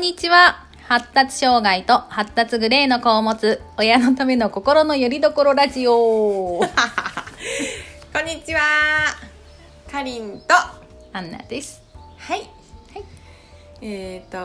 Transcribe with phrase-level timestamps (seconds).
[0.00, 0.64] んにちは。
[0.88, 5.92] 発達障害と発達グレーの子を持つ親のための心の拠り所ラジオ。
[6.64, 8.60] こんにちは。
[9.92, 10.54] かりんと。
[11.12, 11.82] アンナです。
[12.16, 12.38] はい。
[12.38, 12.44] は
[12.98, 13.04] い。
[13.82, 14.38] えっ、ー、と、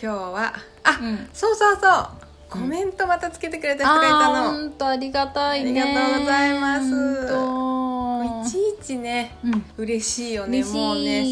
[0.00, 0.52] 今日は、
[0.84, 2.08] あ、うんそうそうそう。
[2.50, 4.50] コメントまたつけてくれた人がいたの。
[4.50, 5.80] ほんとありがたいね。
[5.80, 9.64] ありがとうございますいちいちね、うん。
[9.78, 10.58] 嬉しいよね。
[10.58, 11.22] 嬉もうね。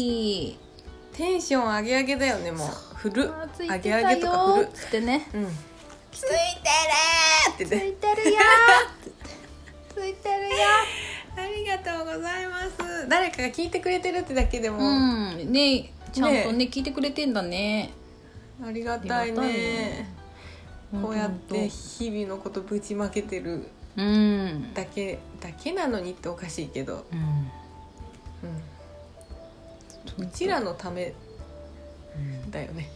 [1.15, 2.51] テンション上げ上げだよね。
[2.51, 3.65] もう、振るつ。
[3.65, 4.69] い上てたげとかよ振る。
[4.73, 5.27] つってね。
[5.33, 5.47] うん。
[6.11, 7.87] ついてるーってつね。
[7.89, 10.55] いてるよーついてるよ
[11.35, 13.09] ありがとうございます。
[13.09, 15.51] 誰かが聞いてくれてるってだけでも、うん。
[15.51, 17.91] ねちゃんとね、聞いてくれてんだね。
[18.65, 20.09] ありがたいありがたいねね。
[21.01, 23.67] こうやってと日々のことぶちまけてる
[23.97, 24.73] うん。
[24.73, 27.51] だけだけなのにっておかしいけど、うん。
[30.19, 31.13] うん、うちらのため
[32.49, 32.89] だよね。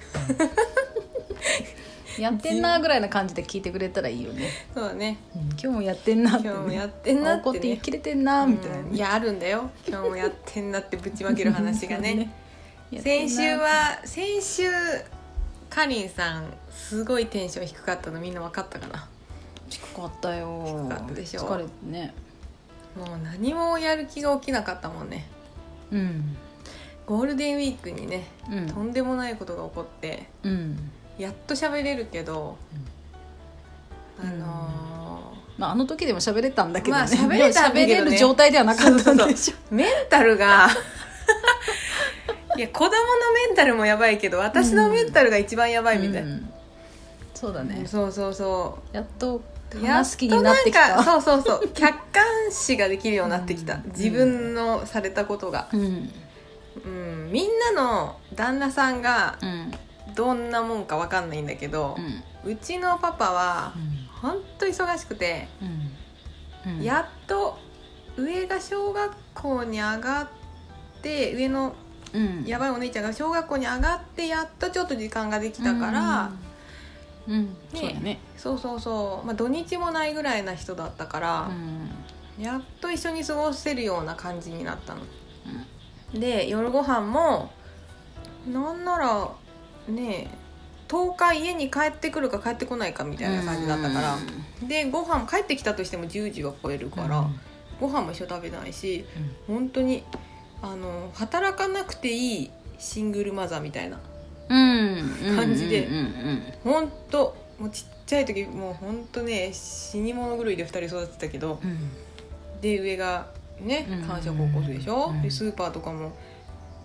[2.20, 4.50] やってんなぐらいな感じで聞いてくれたらいいよね。
[4.74, 5.18] そうだね。
[5.36, 5.42] うん。
[5.50, 6.50] 今日もやってんなって、ね。
[6.50, 7.42] 今日もやってんなってね。
[7.44, 8.96] 怒って生きれてんなみたいな、うん。
[8.96, 9.70] いやあるんだよ。
[9.88, 12.34] 今日もやってんなってぶちまける話がね。
[12.90, 14.64] やってんな先週は先週
[15.70, 19.08] かりんさんすごいテンション低かったのみんな分かったかな？
[19.70, 20.88] 低かったよ。
[20.90, 21.42] 低かったでしょ。
[21.42, 22.16] 疲れてね。
[22.96, 25.28] もう何もやる気が起きなかったもんね。
[25.92, 26.38] うん
[27.08, 28.68] ゴールデンウィークにねうん。
[28.68, 30.92] とんでもないことが起こってうん。
[31.18, 32.58] やっと喋れるけど、
[34.22, 34.30] うん。
[34.30, 37.94] あのまああの時でも喋れたんだけどね、まあ喋れたんだけどね。
[37.94, 39.56] 喋れる状態ではなかったんでしょ。
[39.56, 40.68] ーメンタルが
[42.58, 42.92] いや子供の
[43.48, 46.26] メンタルもやばいけど私のメンタルが一番やばいみたい。
[46.26, 46.50] な、うん。
[47.34, 49.42] そうだね、そうそうそやっとう
[49.86, 51.04] 話す気になってきた。
[51.04, 51.70] そうそうそう。
[51.70, 56.12] 客観視ができるようになってきた、うん自分のされたことが、うん
[56.88, 59.72] うん、みんなの旦那さんがうん。
[60.16, 61.96] どんなもんかわかんないんだけど
[62.46, 62.52] う、ん。
[62.52, 63.74] うちのパパは
[64.22, 64.42] ほん。
[64.58, 65.98] と忙しくて、うん。
[66.66, 66.84] うん。
[66.84, 67.60] やっと
[68.16, 70.30] 上が小学校に上がっ
[71.02, 71.76] て上の
[72.14, 72.46] うん。
[72.46, 76.32] やばいお姉ちゃんが小学校に上がってやっとちょっと時間ができたから、
[77.28, 77.46] うん、うん。
[77.46, 78.20] ねそうだね。
[78.38, 81.52] そうそうそう、まあ、土日もないぐらいな人だったから
[82.38, 82.44] う、ん。
[82.44, 85.02] やっと一緒に過ごせるような感じになったの。
[86.14, 87.52] で夜ご飯も
[88.48, 89.30] なんなら
[89.88, 90.30] ね
[90.88, 94.18] 10日家に帰ってくるか帰ってこないかみたいな感じだったから、
[94.66, 97.40] でご飯帰ってきたとしても10時は超えるから、うん。
[97.82, 99.06] ご飯も一緒食べないし
[99.48, 100.04] 本当に
[100.62, 104.00] あの働かなくていいシングルマザーみたいな
[104.50, 105.36] うん。
[105.36, 111.78] 感じでうんうん本当もうちっちゃい時もう本当ね死に物狂いで2人育ててたけどうん。
[112.62, 113.28] で上が
[113.62, 115.22] ねうん感触を起こすでしょ、うん。
[115.22, 116.14] でスーパーとかも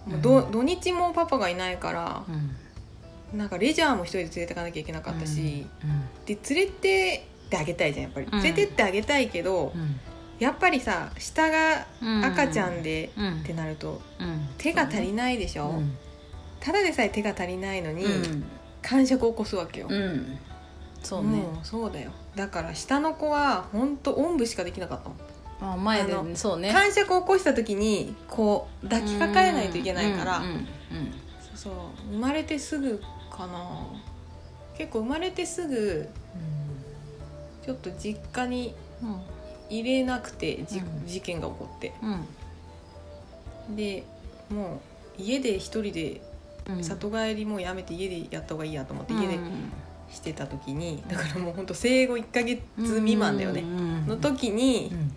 [0.07, 3.39] もどん土日もパパがいないからうん。
[3.39, 5.67] なんかレジャーも一人で連れてかなきゃいけなかったし、
[6.27, 8.43] で連れてってあげたいじゃんやっぱり、うん。
[8.43, 10.01] 連れてってあげたいけど、うん。
[10.39, 13.41] やっぱりさ下がうん赤ちゃんでうん。
[13.41, 14.49] ってなるとうん。
[14.59, 15.97] 手が足りないでしょ、うん。
[16.61, 18.45] ただでさえ手が足りないのに、うん。
[18.83, 20.39] 感触を起こすわけよ、うん。
[21.03, 21.43] そうね。
[21.63, 22.11] そうだよ。
[22.37, 25.11] だから下の子は本当おんぶしかできなかった
[25.63, 26.73] あ前であのそうね。
[26.73, 30.67] 感触を起こした時にこう抱きかかえないといけないから、うんうん
[31.41, 31.75] そうそう。
[32.13, 33.01] 生まれてすぐ
[33.31, 33.87] かな。
[34.77, 36.09] 結構生まれてすぐ
[37.65, 39.21] ちょっと実家にうん。
[39.71, 41.07] 入れなくてじ、うん。
[41.07, 41.93] 事件が起こって。
[43.69, 43.77] うん。
[43.77, 44.05] で
[44.51, 44.81] も
[45.19, 46.21] う家で一人で
[46.69, 46.85] うん。
[46.85, 49.23] 里帰りもうやめて家でやった方がいいやと思ってうん。
[49.23, 49.39] 家で
[50.11, 53.61] してた時にだからもうほんと生後1ヶ月未満だよね。
[53.61, 54.07] うん。
[54.09, 55.13] の時にうん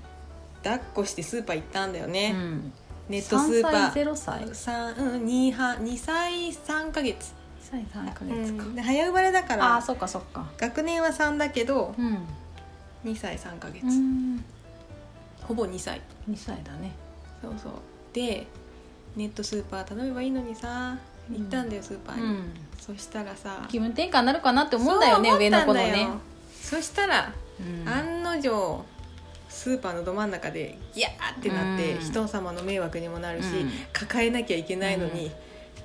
[0.65, 2.73] 抱っこしてスーパー行ったんだよね、うん。
[3.07, 4.55] ネットスーパ3歳ー0歳。
[4.55, 7.33] 三うん2は2歳3ヶ月。
[7.61, 8.63] 2歳3ヶう月か。
[8.63, 8.75] ん。
[8.75, 10.45] で早生まれだかああらそっかそっか。
[10.57, 12.17] 学年は3だけどうん。
[13.05, 14.43] 2歳3ヶ月、うん。
[15.43, 16.01] ほぼ2歳。
[16.27, 16.91] 2歳だね。
[17.43, 17.71] そうそう。
[18.13, 18.47] で
[19.15, 20.97] ネットスーパー頼めばいいのにさ
[21.31, 22.53] 行ったんだよスーパーに、うん。
[22.79, 23.65] そしたらさ。
[23.67, 26.07] 気分転換になるかなって思うんだよね上の子のね。
[26.61, 27.87] そしたら、うん。
[27.87, 28.83] 案の定
[29.55, 31.99] スーパーのど真ん中でギャーってなって、うん。
[32.01, 33.71] 人様の迷惑にもなるし、うん。
[33.93, 35.31] 抱えなきゃいけないのに、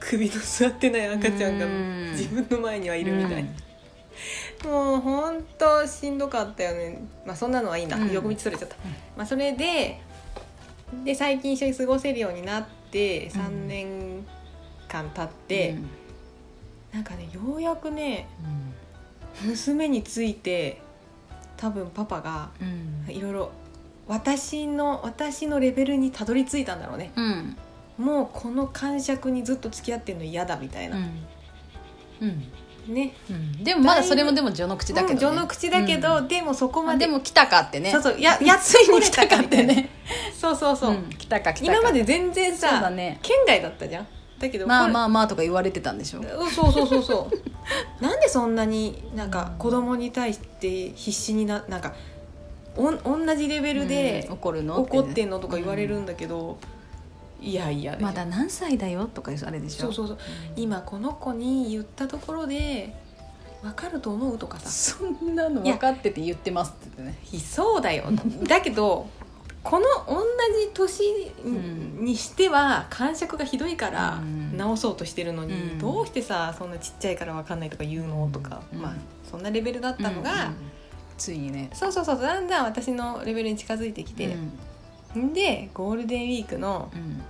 [0.01, 2.11] 首の座ってない赤ちゃんがうん。
[2.11, 3.45] 自分の前にはいるみたい。
[4.65, 7.01] な、もうほんとしんどかったよね。
[7.25, 8.13] まあそんなのはいいな、うん。
[8.13, 8.75] 横道それちゃった、
[9.17, 10.01] まあ、それで
[11.05, 14.27] で最近一緒に過ごせるようになって3年
[14.89, 15.77] 間経って、
[16.93, 18.27] なんかねようやくね
[19.45, 20.83] 娘について
[21.57, 23.15] 多分パパがうん。
[23.15, 23.53] いろいろ
[24.11, 27.13] 私の私のレベルにたどり着いたんだろうね。
[27.15, 27.57] うん。
[27.97, 31.27] もうこの感触にずっと付き合ってんの嫌だみたいな、うん。
[32.21, 32.93] うん。
[32.93, 33.15] ね。
[33.31, 36.29] うん、でもまだそれもでも序の口だけど、ね、うん序の口だけど、うん。
[36.29, 37.93] でもそこままあででも来たかってね。
[37.93, 39.91] そうそうややっついに来たかってね。
[40.37, 41.09] そうそうそう、ん。
[41.11, 41.73] 来たか来たか。
[41.73, 43.21] 今まで全然さ、そうだね。
[43.23, 44.07] 県外だったじゃん。
[44.41, 48.03] だけどまあまああまあとか言われてたんでしょそうそうそうそう。
[48.03, 51.95] なんでそんなになんか子供に対して必死にななんか
[52.77, 54.81] おん同じレベルでうん怒るの？
[54.81, 56.59] 怒ってんのとか言われるうんだけど、
[57.41, 59.07] いやいやまだ何歳だよ？
[59.07, 59.87] とかあれでしょ？
[59.87, 60.19] そうそうそう。
[60.57, 62.95] 今この子に言ったところで
[63.63, 64.69] 分かると思うとかさ。
[64.71, 67.19] そんなの分かってて言ってますって言ってね。
[67.33, 68.05] いそうだよ。
[68.45, 69.09] だけど
[69.63, 70.23] この同
[70.59, 72.05] じ年ん。
[72.05, 74.57] にしては感触がひどいからうん。
[74.57, 75.79] 直そうとしてるのに、うん。
[75.79, 78.31] どうしてさそんなちっちゃいから分かんないとか言うの？
[78.33, 78.81] とか、うん。
[78.81, 78.95] まあ
[79.31, 80.55] そんなレベルだったのが、うん
[81.21, 81.71] ついにね。
[81.73, 84.37] そうそうそうだんだん私のレベルに近づいてきて。
[85.15, 85.33] う、ん。
[85.33, 87.23] でゴールデンウィークのうん。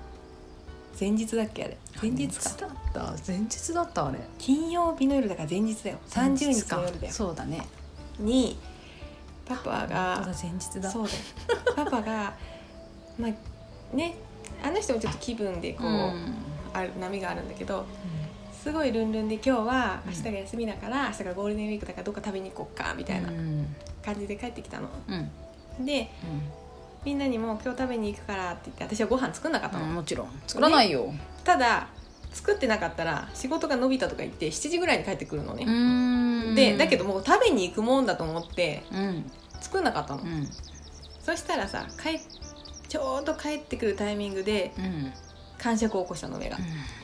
[0.98, 1.76] 前日だっけあれ。
[2.00, 2.50] 前日か。
[2.58, 3.14] だった。
[3.26, 4.18] 前日だったあれ。
[4.38, 5.98] 金曜日の夜だから前日だよ。
[6.08, 7.12] 30日の夜だよ。
[7.12, 7.66] そうだね。
[8.18, 8.58] に
[9.46, 9.96] パパ本当が
[10.26, 10.90] だ前日だ。
[10.90, 11.18] そうだよ。
[11.74, 12.34] パパが
[13.18, 14.14] まあね
[14.62, 16.34] あの人もちょっと気分でこう、うん。
[16.72, 17.84] ある波があるんだけど
[18.62, 23.74] すごいルンルンで今日は明日が休みだから、明日がゴールデンウィークだからどっか食べに行こっかみたいなうん。
[24.04, 24.88] 感じで帰ってきたの。
[25.08, 25.86] うん。
[25.86, 26.10] で
[27.04, 30.28] みんなにも今日食べに行くからって言って私はご飯作んなかったの、うんもちろん。
[30.46, 31.10] 作らないよ。
[31.42, 31.88] ただ
[32.32, 36.54] 作ってなかったら仕事が伸びたとか言って7時ぐらいに帰ってくるのね、ん。
[36.54, 39.30] でだけどもう食べに行くもんだと思ってうん。
[39.60, 40.46] 作んなかったの、うん。
[41.22, 42.20] そしたらさ帰
[42.88, 45.12] ちょうど帰ってくるタイミングでうん。
[45.56, 46.56] 感触を起こしたの目が、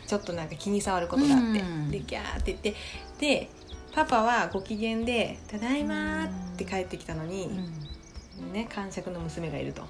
[0.07, 1.91] ちょっとなんか気に障ることがあって、うん。
[1.91, 2.75] でギャーって言って
[3.19, 3.49] で
[3.95, 7.51] パパはご機嫌で「ただいま」って帰ってきたのに、
[8.53, 9.83] ね感触の娘がいると。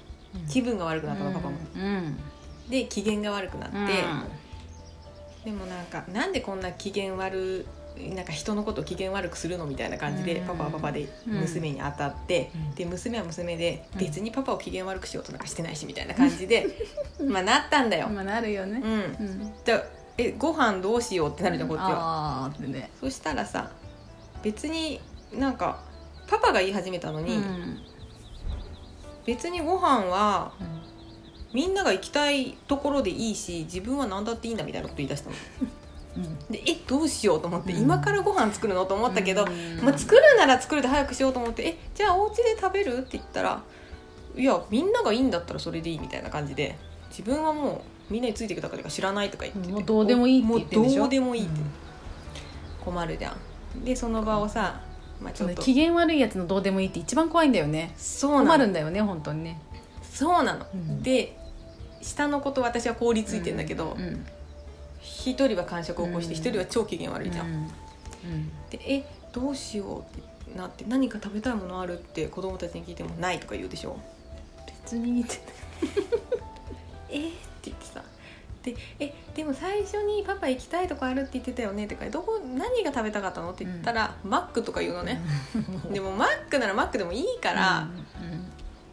[0.49, 2.17] 気分が悪くなったのパパも、うん。
[2.69, 3.87] で機嫌が悪くなって、うん。
[5.45, 7.65] でもなんかなんでこんな機嫌悪
[8.13, 10.47] なんか人のことを機嫌悪くするのみたいな感じで、うん。
[10.47, 12.75] パパはパパで娘に当たって、うん。
[12.75, 13.99] で娘は娘でうん。
[13.99, 16.67] 別にパパを機嫌悪くしようとなんかしてないしみたいな感じで
[17.27, 18.81] まあなったんだよ、まあなるよね。
[18.83, 19.25] うん。
[19.25, 19.53] うん。
[19.65, 19.83] じゃあ
[20.17, 21.29] えご飯どうしよう？
[21.29, 22.89] ってなるじゃんこっちは、ああってね。
[22.99, 23.71] そしたらさ
[24.43, 24.99] 別に
[25.33, 25.79] なんか
[26.27, 27.79] パパが言い始めたのに、うん。
[29.25, 30.53] 別にご飯は
[31.53, 35.35] みんなが行きたいところでいいし自分は何だっていいんだみたいなこと言い出したの。
[36.17, 36.39] うん。
[36.49, 37.81] でえどうしようと思って、うん。
[37.81, 38.85] 今からご飯作るの？
[38.85, 39.83] と思ったけど、うん。
[39.83, 43.61] まあ、作るなら作るで早くしようと思って「えじゃあお家で食べる?」って言ったら
[44.35, 46.77] 「いやみんながいいんだったらそれでいい」みたいな感じで
[47.09, 49.71] 自分はもうみんなについていくだけだから知らないとか言ってて。
[49.73, 51.01] もうどうでもいいって言ってるでしょ？
[51.01, 51.65] もうどうでもいいって、うん。
[52.85, 53.35] 困るじゃ
[53.75, 53.83] ん。
[53.83, 54.81] でその場をさ、
[55.21, 55.61] まあ、ちょっと。
[55.61, 57.93] 機嫌悪いやつのどうでもいいって一番怖いんだよね。
[57.97, 58.45] そうなの。
[58.45, 59.59] 困るんだよね本当にね。
[60.11, 61.03] そうなの、うん。
[61.03, 61.37] で
[62.01, 64.25] 下の子と私は凍りついてんだけどうん
[65.01, 66.39] 一、人は感触を起こしてうん。
[66.39, 67.53] 一人は超機嫌悪いじゃん、うん。
[67.53, 67.69] うん。
[68.69, 70.03] でえどうしようっ
[70.53, 73.97] てなって何か食べたいものあるって子供たちに聞いてもないとか言うでしょ？
[74.83, 75.39] 別にって
[77.09, 78.01] えーって言ってさ
[78.63, 85.21] でえでも最初に「パパ行きたいとこあるって言ってたよね」とか「どこ何が食べたかったの?」って言ったら、マックとか言うのね、
[85.91, 87.87] でもマックならマックでもいいから、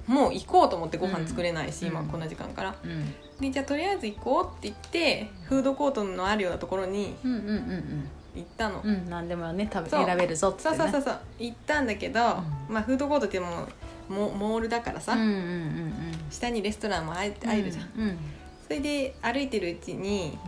[0.06, 1.88] もう行こうと思ってご飯作れないし、うん。
[1.88, 2.74] 今こんな時間から。
[2.84, 2.90] うん。
[2.90, 10.76] うんでじゃあとりあえず行こうって言ってフードコートのあるようなところにうんうんうん行ったの、うんうん何でもね食べ選べるぞってね。
[10.76, 11.18] そうそうそうそう。
[11.40, 12.20] 行ったんだけど、
[12.68, 13.66] まあフードコートっても
[14.08, 15.92] うモモールだからさ、うんうんうん
[16.30, 18.08] 下にレストランも入って入るじゃん、うん。
[18.08, 18.18] うん
[18.66, 20.38] それで歩いてるうちに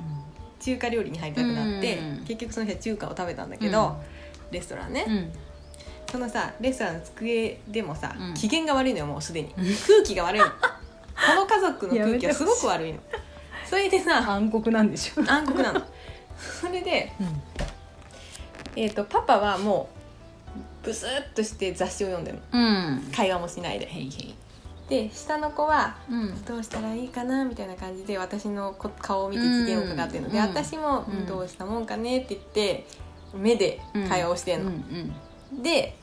[0.61, 2.25] 中華料理に入りたくなって、うん。
[2.25, 4.53] 結局その日は中華を食べたんだけど、うん。
[4.53, 5.33] レストランね、うん。
[6.11, 8.35] そのさレストランの机でもさ、うん。
[8.35, 9.49] 機嫌が悪いのよもうすでに。
[9.57, 10.47] うん空気が悪いの。
[10.51, 12.99] この家族の空気はすごく悪いの。
[13.69, 15.21] それでさ暗黒なんでしょ。
[15.31, 15.83] 暗黒なの。
[16.61, 17.27] それで、うん。
[18.77, 19.89] えー、とパパはも
[20.83, 22.61] うブスッとして雑誌を読んでるの。
[22.61, 23.13] うん。
[23.15, 23.87] 会話もしないで。
[23.87, 24.35] へいへい
[24.89, 26.45] で下の子はうん。
[26.45, 30.31] どうしたらいいかなみたいな感じで私のこ顔を見て機嫌を伺ってるの。
[30.31, 30.45] で、うん。
[30.45, 31.27] 私も、うん。
[31.27, 32.87] どうしたもんかねって言って
[33.35, 35.13] 目で会話をしてんの、うん
[35.63, 35.97] で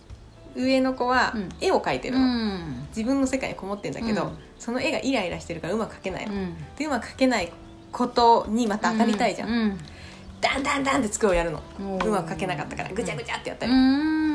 [0.55, 1.49] 上の子はうん。
[1.59, 2.87] 絵を描いてうるの、ん。
[2.89, 4.37] 自分の世界にこもってんだけど、うん。
[4.59, 6.55] その絵がイライラしてるからうまく描けないの、うん。
[6.77, 7.51] でうまく描けない
[7.91, 9.77] ことにまた当たりたいじゃん、うん。
[10.41, 11.61] ダンダンダンって机をやるの。
[11.79, 14.32] うまく描けなかったからぐちゃぐちゃってやったり、うん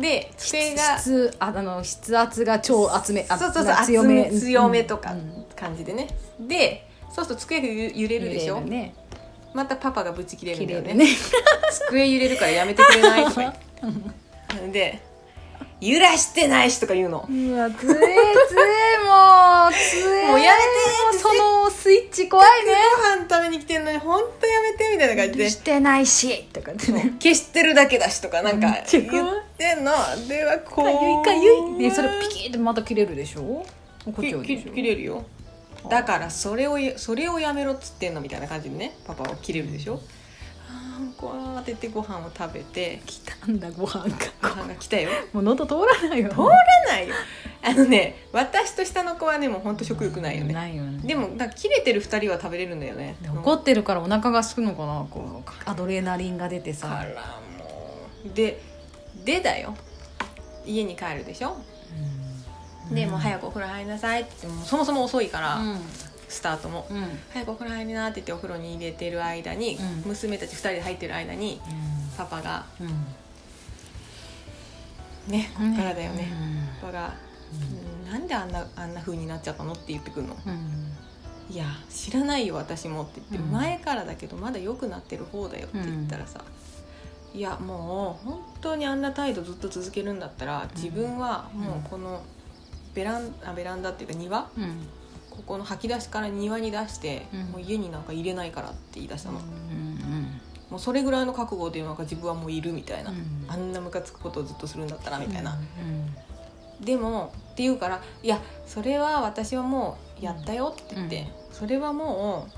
[0.00, 4.30] で机が質ああの筆圧が超厚めあそうそうそう強め。
[4.30, 6.08] 強めとかうん感じでね。
[6.40, 8.60] でそうすると机がゆ揺れるでしょ？
[8.60, 8.94] ね。
[9.54, 10.94] またパパがブチ切れる綺んだよね。
[10.94, 11.06] ね。
[11.88, 13.24] 机揺れるからやめてくれない？
[13.26, 13.54] と か
[14.72, 15.00] で
[15.84, 17.28] 揺らしてないしとか言うの。
[17.28, 20.58] うわつえつえもうつえもうやめ
[21.12, 22.72] てそのスイッチ怖いね。
[23.18, 25.50] ご飯食べに来てんのに本当やめてみたいな感じで。
[25.50, 27.14] してないしとかってね。
[27.20, 28.84] 消してるだけだしとかなんか言っ
[29.58, 29.92] てんの。
[30.26, 31.42] ではこうかゆい。
[31.42, 33.42] かゆいでそれピキってまた切れるでしょ？
[33.42, 34.72] こっちはできしょ？
[34.72, 35.24] 切れるよ。
[35.90, 40.00] だからそれをやそれをやめろっつってんのみたいな感じでねパパは切れるでしょ？
[41.64, 45.10] ててご飯を食べて来たんだご飯がご飯が来たよ。
[45.32, 46.30] もう喉通らないよ。
[46.30, 46.46] 通ら
[46.88, 47.14] ないよ。
[47.62, 50.52] あのね私と下の子はねもうほんと食欲ないよね。
[50.54, 51.00] ないよね。
[51.06, 53.16] でもなんか切れてる2人は食べれるんだよね。
[53.42, 56.88] 怒ってるからお腹がすくのかなこうアドレナリンが出てさ。
[56.88, 58.34] からもう。
[58.34, 58.60] で
[59.24, 59.74] でだよ。
[60.66, 61.56] 家に帰るでしょ？
[62.90, 65.78] でもう早くお風呂入りなさいってもうそもそも遅いから、うん
[66.34, 67.04] スタートもうん。
[67.32, 70.10] 早くお風呂入りなって言ってお風呂に入れてる間に、うん。
[70.10, 71.60] 娘たち2人で入ってる間に
[72.16, 72.88] パパがうん。
[75.32, 76.80] ねこっからだよね、うん。
[76.80, 77.14] パパが、
[78.06, 78.12] うん。
[78.12, 80.36] なんであんなあんな風になっちゃったの?」って言ってくるの？
[80.46, 80.92] うん
[81.50, 83.52] 「いや知らないよ私も」って言って、うん。
[83.52, 86.44] 前からだけどまだ良くなってる方だよ」って言ったらさ、
[87.32, 92.22] いやもう本当にあんな態度ずっと続けるんだったら自分はもうこの
[92.94, 94.86] ベランあベランダっていうか庭うん
[95.36, 97.40] ここの吐き出しから庭に出して、うん。
[97.52, 103.44] もう家になんか入れないからって言い出したの、うんもうそれぐらいの覚悟でなんか自分はもういるみたいな、うん。
[103.48, 106.14] あんなムカつくことをずっとするんだったらみたいな、うん
[106.84, 111.54] でもって言うから「いやそれは私はもうやったよ」って言って、うん。
[111.54, 112.48] それはも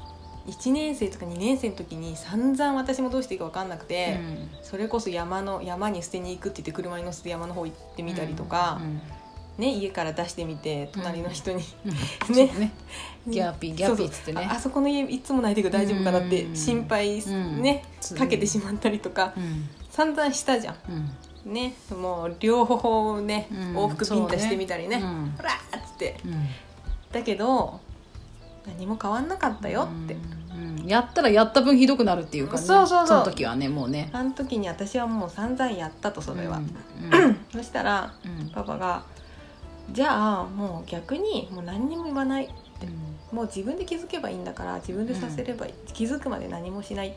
[0.47, 4.19] う1年生とか2年生の時に散々私もどうしていいか分かんなくて、
[4.63, 8.81] それこそ山の山に捨てに行くって言って車に乗せて山の方行ってみたりとか、
[9.59, 11.65] ね、家から出してみて隣の人に、
[12.29, 12.47] ね。
[12.47, 12.73] ねね。
[13.27, 14.47] ギャーピーギャーピーっつってね。
[14.51, 16.57] ああそこの家いつも泣いてるけど大丈夫かなってうん。
[16.57, 18.19] 心配、うんねうん。
[18.19, 19.69] かけてしまったりとかうん。
[19.91, 20.77] 散々したじゃん。
[21.47, 21.53] うん。
[21.53, 23.59] ねもう両方ね、うん。
[23.77, 24.97] 往復ビンタしてみたりね。
[24.97, 25.35] うん。
[25.37, 26.21] ほらーっつって。
[26.25, 26.47] うん。
[27.13, 27.81] だけど
[28.67, 30.19] 何も変わんなかったよって、う
[30.61, 30.81] ん。
[30.81, 30.87] うん。
[30.87, 32.63] やったらやった分ひどくなるっていうかね。
[32.63, 33.19] そうそうそう。
[33.21, 34.11] の時はねもうね。
[34.13, 37.39] あの時に私はもう散々やったとそれは、うん。
[37.53, 38.51] そしたらうん。
[38.51, 39.03] パパが
[39.93, 42.49] 「じゃあもう逆にもう何にも言わない
[43.33, 47.13] もう自分で気づけばいいんだから自分でさせればいい、気づくまで何もしない」っ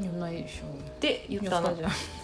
[0.00, 1.00] 言わないでしょ。
[1.00, 1.76] て言ったの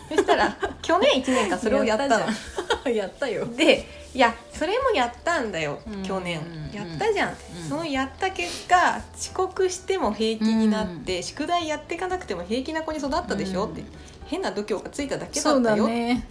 [0.09, 2.27] そしたら 去年1年間それをやったの
[2.91, 3.47] やったよ。
[3.47, 6.03] でいやそれもやったんだよ、うん。
[6.03, 6.77] 去年、うん。
[6.77, 7.33] やったじゃん。
[7.33, 7.69] って、うん。
[7.69, 13.73] そのやった結果遅刻しても平気になって、宿題やっていかなくても平気な子に育ったでしょ、うん。
[13.73, 13.85] って
[14.27, 15.85] 変な度胸がついただけだったよ。
[15.85, 16.27] っね。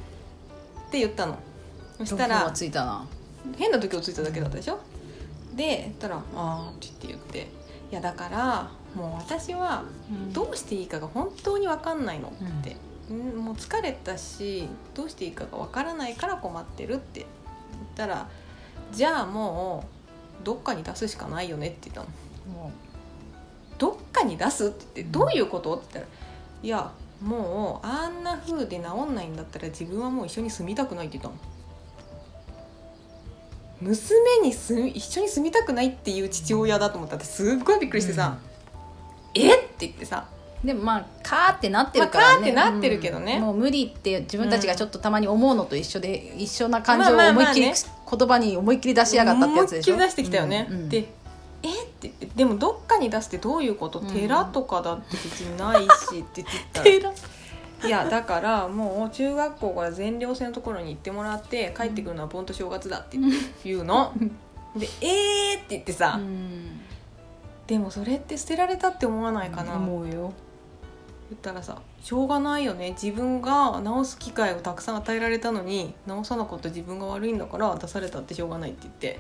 [0.92, 1.38] て言ったの
[2.00, 3.06] そしたらついたな。
[3.58, 4.80] 変な度胸ついただけだったでしょ？
[5.56, 7.50] で言ったら「ああ」って言って
[7.92, 9.84] 「いやだからもう私は
[10.34, 12.32] どうしていいかが本当に分かんないの」っ
[12.64, 12.78] て、
[13.14, 13.38] ん。
[13.38, 17.22] もう疲れたしどうしていいかが分からないから困ってるって。
[17.22, 17.28] 言っ
[17.96, 18.28] たら
[18.94, 19.86] 「じゃあも
[20.42, 22.08] うどっかに出すしかないよね」って言ったの。
[22.54, 22.72] も
[23.78, 26.18] どっかに出すって言って「どういうこと?」って言ったら
[26.64, 26.92] 「いや
[27.22, 31.49] もうあんな風で治んないんだったら自分はもう一緒に住みたくない」って言ったの。
[33.82, 37.18] 娘に住み一緒に住みたくないっていう父親だと思った。
[37.18, 38.38] らすっごいびっくりしてさ
[39.36, 39.56] 「え？
[39.56, 40.28] っ?」て言ってさ。
[40.34, 43.36] うでもまあカーってなってるからね、まあカーってなってるけどね。
[43.36, 43.42] うん。
[43.44, 47.74] もう無理って自分たちがちょっとたまに思うのと一緒で、一緒な感情をまあまあまあ思いっきり、ね
[48.12, 49.94] 言葉に思いっきり出しやがったってやつでしょ。
[49.94, 50.78] 思いっきり出してきたよね、うん。
[50.78, 51.08] うんで
[51.64, 51.84] 「え？
[51.84, 54.08] っ?」て言って「でもどっかに出すってどういうこと、うん。
[54.08, 55.88] 寺とかだって別にないし」
[56.20, 56.84] って言った。
[57.08, 57.14] ら
[57.84, 63.18] いやだからもう中学校から全寮制のところに行ってもらって帰ってくるのは盆と正月だって
[63.64, 64.14] 言うの。
[64.76, 66.82] で「えー!」って言ってさ、うん
[67.70, 70.34] でもそれって捨てられたって思わないかな、言思うよ。
[71.36, 72.92] ったらさ「しょうがないよね。
[72.92, 79.20] 自分が直す機会をたくさん与えられたのに直さなかった自分が悪いんだから出されたってしょうがない」って言って。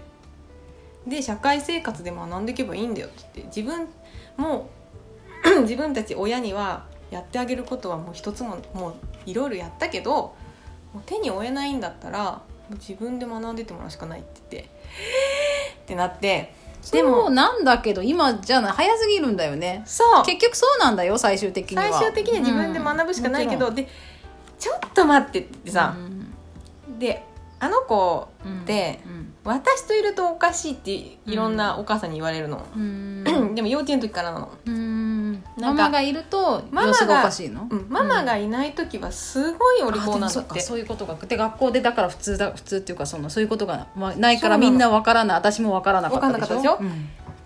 [1.07, 3.61] で社会生活で学んでいけばいいんだよって言って。
[3.61, 3.87] 自分
[4.35, 4.69] も
[5.57, 8.93] う 自分たち親にはやってあげることはもう一つももう
[9.25, 10.35] いろいろやったけど
[10.93, 14.69] もう手に負えないんだったらもう自分で学んでってもらうしかないって言って
[15.81, 16.53] ってなって
[16.91, 19.83] ででももなんだけど今じゃない早すぎるんだよね。
[19.85, 20.25] そう。
[20.25, 21.83] 結局そうなんだよ最終的には。
[21.91, 23.75] 最終的には自分で学ぶしかないけど、うん。
[23.75, 23.87] で
[24.57, 26.99] ちょっと待ってってさ、うん。
[26.99, 27.25] で
[27.59, 28.65] あの子うん。
[28.65, 33.23] でうん私といるとおかしいっていろんなお母さんに言われるの、うん。
[33.55, 35.43] でも幼稚園の時からなの、うん。
[35.57, 37.67] ママがいるとママが様子がおかしいの？
[37.69, 41.15] うん、ママがいない時はすごいお利口なんだそってそういうことが。
[41.15, 45.37] で学校でだから普通だ普通っていうかそのそういうことが、まあ、ないからみんなわからない。
[45.37, 46.79] 私もわからなかったでしょ？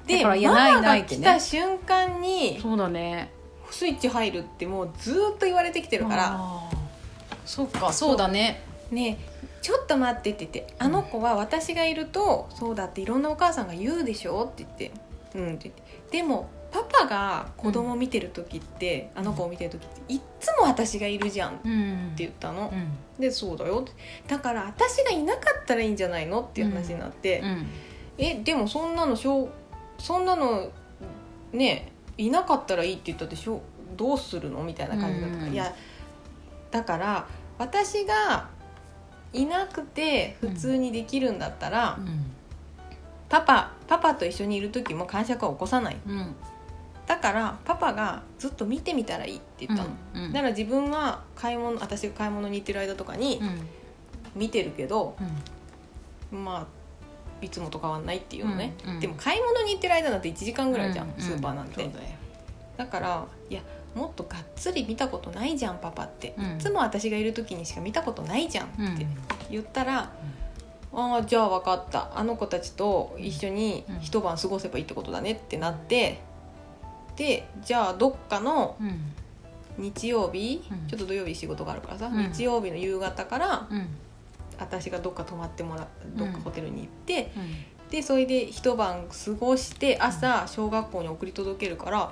[0.07, 0.29] でしょ？
[0.29, 3.31] ママが来たね瞬間にそうだね。
[3.69, 6.39] スイッチ入るってもうずーっと言われてきてるから。
[7.45, 8.63] そっかそうだね。
[8.91, 9.17] ね
[9.63, 14.91] ちょっと待って」って言って「あの子は私がいるとそうだっていろんなお母さんが言うでしょ」って言って
[15.33, 15.81] 「うん」って言って。
[16.11, 22.15] でもパパが子供見てる時って、あの子を見てる時っていっつも私がいるじゃんってうん。
[22.15, 23.21] 言ったの、うん。
[23.21, 23.91] でそうだよって。
[24.27, 27.67] だから私がいなかったらいいんじゃないのっていう話になって、うん。
[28.17, 29.49] えでもそんなのしょう
[29.99, 30.71] そんなの
[31.51, 33.59] ねいなかったらいいって言ったってしょう
[33.95, 35.35] どうするのみたいな感じだった。
[35.37, 35.53] から、うん。
[35.53, 35.75] いや
[36.71, 37.27] だから
[37.59, 38.49] 私が
[39.33, 41.97] いなくて普通にできるんだったら、
[43.29, 45.97] パパパパと一緒にいる時も感触は起こさない。
[46.07, 46.35] うん。
[47.05, 53.67] だからパパがずっと見てみたらいいって言ったの、うんだから自分は買い物私が買い物に行ってる間とかにうん。
[54.35, 55.15] 見てるけど、
[56.31, 56.43] うん。
[56.43, 58.99] まあいつもと変わんないっていうのね、うんうん。
[58.99, 61.91] でも買い物に行ってる間なんて1時間ぐらいじゃん、うんスーパーなんて、だよ。
[62.77, 63.61] だからいや
[63.95, 66.55] もっとがっつり見たことないじゃんパパって、うん。
[66.55, 68.93] いつも私がいる時にしか見たことないじゃんうん。
[68.95, 69.05] って
[69.51, 70.11] 言ったら、
[70.93, 72.17] ああじゃあ分かった。
[72.17, 73.99] あの子たちと一緒にうん。
[73.99, 76.19] 一晩過ごせばいいってことだねってなって
[77.15, 79.13] でじゃあどっかのうん。
[79.77, 80.87] 日曜日、うん。
[80.87, 82.31] ちょっと土曜日仕事があるからさ、うん。
[82.31, 83.87] 日曜日の夕方からうん。
[84.59, 87.89] 私がどっか泊まってもらどっかうんホテルに行って、うん。
[87.89, 92.11] でそれで一晩過ごして朝小学校に送り届けるから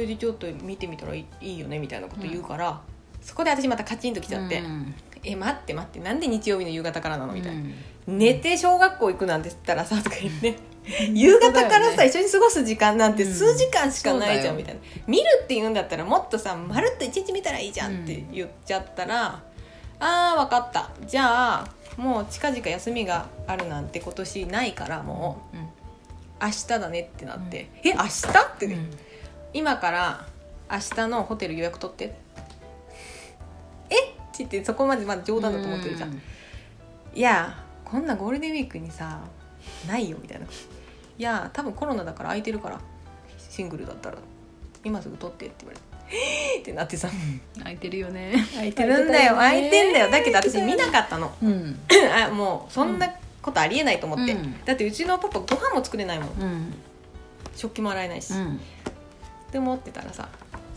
[0.00, 2.80] それでちょっと見てみたらいいよねみたいなこと言うから、
[3.20, 4.94] そこで私またカチンときちゃって「うん。
[5.22, 7.60] え待って待ってなんで日曜日の夕方からなの?」みたいな、
[8.08, 8.18] うん。
[8.18, 10.56] 寝て小学校行くなんて言ったらさ」とか言って。
[11.12, 14.80] 夕方からさ、一緒に過ごす時間なんて数時間しかないじゃん、うんみたいな。
[15.06, 19.42] 見るって言うんだったらもっとさまるっと一日見たらいいじゃんって言っちゃったら、
[19.98, 20.90] あー分かった。
[21.06, 25.80] じゃあもう近々休みがあるなんて今年ないからもう。
[26.42, 28.78] 明日だねってなって「え明日?」ってね、
[29.52, 30.26] 今から
[30.70, 32.14] 明日のホテル予約取って。
[33.90, 33.94] え？
[33.94, 36.20] っって言ってそこまでまだ冗談だと思ってるじゃん、
[37.14, 39.20] いやこんなゴールデンウィークにさ
[39.86, 40.46] ないよみたいな。
[40.46, 40.48] い
[41.18, 42.80] や多分コロナだから空いてるから
[43.38, 44.16] シングルだったら。
[44.82, 45.84] 今すぐ取ってって言われて。
[46.56, 46.58] え？
[46.58, 47.10] ーってなってさ。
[47.58, 48.32] 空いてるよね。
[48.54, 49.34] 空いてるんだよ。
[49.34, 50.10] 空空いてんだよ。
[50.10, 51.30] だけど私見なかったの。
[51.42, 51.78] うん。
[52.16, 54.64] あもうそんなことありえないと思って、うん。
[54.64, 56.28] だってうちのパパご飯も作れないもん。
[56.28, 56.74] うん。
[57.54, 58.58] 食器も洗えないし、うん
[59.50, 60.28] って思ってたらさ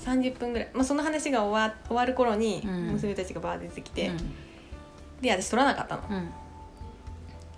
[0.04, 2.72] 30分ぐらい、まあ、その話が終わ終わる頃にうん。
[2.94, 4.18] 娘たちがバー出てきて、うん。
[5.22, 6.02] で私取らなかったの。
[6.10, 6.30] うん。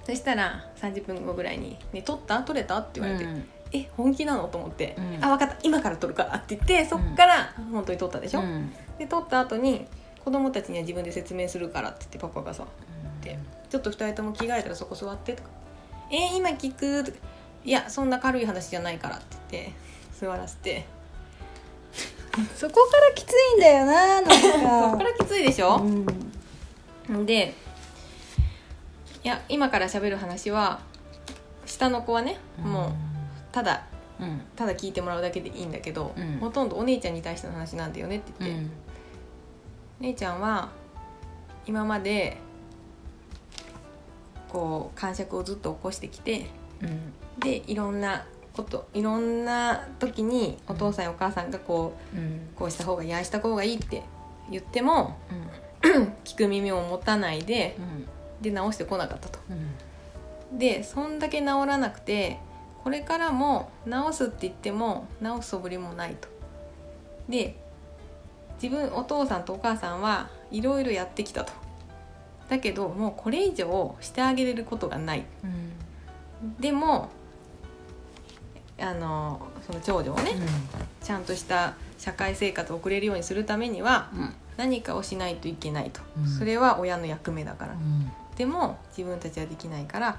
[0.06, 2.44] そしたら30分後ぐらいに「ね取った？
[2.44, 3.48] 取れた?」って言われて「うん。
[3.74, 5.24] え本気なの?」と思って「うん。
[5.26, 5.56] あ分かった。
[5.64, 8.72] 今から取るから」って言ってそっから本当に取ったでしょ、うん。
[9.00, 9.88] で取った後に
[10.24, 12.66] 子供たちには自分で説明するからって言ってパパがさ
[13.22, 15.50] でちょっと2人とも着替えたらそこ座ってとか
[16.12, 17.18] 「えー今聞く?」とか
[17.66, 19.74] 「いやそんな軽い話じゃないから」って言って
[20.20, 20.86] 座らせて
[22.56, 24.32] そこからきついんだよななんか。
[24.90, 25.78] そっからきついでしょ、
[27.10, 27.26] うん。
[27.26, 27.54] で
[29.24, 30.80] いや今から喋る話は
[31.66, 32.92] 下の子はね、もう
[33.52, 33.84] ただ
[34.20, 34.42] うん。
[34.56, 36.38] ただ聞いてもらうだけでいいんだけど、うん。
[36.40, 38.72] ほとんどお姉ちゃんに対しての話なんだよねってう言って、ん。
[40.02, 40.70] 姉ちゃんは
[41.66, 42.38] 今まで
[44.50, 46.48] こう感触をずっと起こしてきて
[46.82, 47.14] うん。
[47.40, 54.04] でいろんなこといろんな時にお父さんやお母さんがこううんこうした方がいいああした方がいいって
[54.50, 55.18] 言っても
[56.24, 58.08] 聞く耳を持たないでうん
[58.42, 59.40] で直してこなかったと。
[59.50, 59.76] うん
[60.58, 62.38] でそんだけ治らなくて
[62.84, 66.30] これからも治すって言っても治すそぶりもないと。
[67.28, 67.58] で
[68.62, 71.52] 自分お父さんとお母さんはいろいろやってきたと。
[72.48, 75.26] だけどもうこれ以上してあげれることがない。
[75.44, 75.66] うん
[76.60, 77.10] でも
[78.80, 80.34] あのその長女をね
[81.02, 84.34] ちゃんとした社会生活を送れるようにするためにはうん。
[84.58, 86.28] 何かをしないといけないと、うん。
[86.30, 88.10] それは親の役目だから、うん。
[88.38, 90.18] でも自分たちはできないから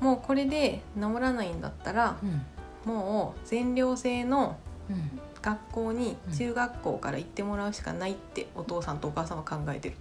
[0.00, 2.46] もうこれで治らないんだったらうん。
[2.84, 4.56] もう全寮制の
[4.88, 5.20] うん。
[5.40, 9.96] 学校にうん中学校から行ってもらうしかないってお父さんとお母さんは考えてる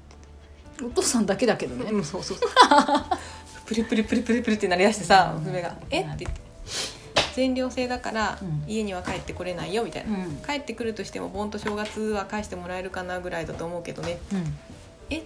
[0.83, 1.91] お父さんだけだけどね。
[1.91, 2.49] うんそうそうそう。
[3.65, 6.01] プリプリプリプリプリってなりだしてさ娘が「え？
[6.01, 6.41] っ?」て言って
[7.37, 8.63] 「全寮制だからうん。
[8.67, 10.17] 家には帰ってこれないよ」みたいな。
[10.17, 14.57] うん「帰ってくるとしても盆と正月は返してもらえるかなぐらいだと思うけどね」うん。
[15.11, 15.23] え？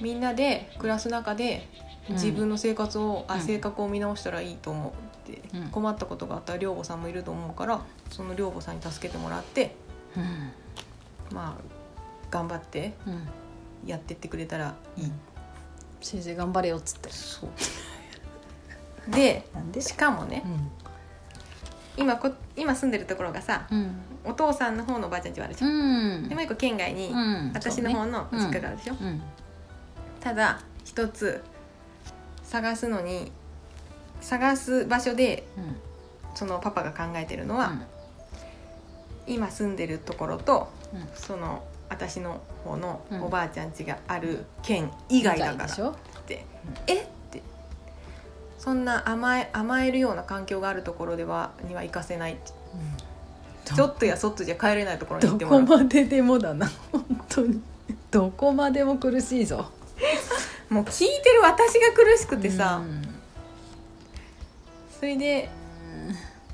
[0.00, 1.66] みんなで暮らす中で
[2.10, 5.68] 自分の生活を、あうん性格を見直したらいいと思うって、うん。
[5.68, 9.74] 困ったことがあったら寮母さんもいると思うからその寮母さんに助けてもらって
[10.16, 10.52] うん。
[11.34, 11.62] まあ
[12.30, 13.28] 頑張ってうん。
[13.88, 15.12] やってってくれたらいい、
[16.00, 17.10] 先生頑張れよっつって。
[17.10, 17.50] そう
[19.08, 19.44] で
[19.80, 20.44] しかもね
[21.96, 23.94] 今こ今住んでるところがさうん。
[24.24, 26.28] お父さんの方のおばあちゃん家はあるでしょ、うん。
[26.28, 27.50] でもう一個県外にうん。
[27.54, 29.20] 私の方の実家があるでしょ、うん。
[30.20, 31.42] ただ一つ
[32.44, 33.32] 探すのに
[34.20, 35.76] 探す場所でうん。
[36.34, 37.68] そのパパが考えてるのは、
[39.26, 39.34] うん。
[39.34, 41.08] 今住んでるところとうん。
[41.14, 43.22] その私の方のうん。
[43.24, 45.94] おばあちゃん家がある県以外だからっ
[46.26, 46.46] て、
[46.86, 47.21] えって
[48.62, 52.34] そんな甘え甘えるような環境があるところではには行かせない。
[52.34, 55.66] ってちょっとやそっとじゃ帰れないところに行どってもらう。
[55.66, 57.60] こまででもだな本当に。
[58.12, 59.68] どこまでも苦しいぞ。
[60.70, 63.02] もう聞いてる私が苦しくてさ、うん。
[65.00, 65.50] それで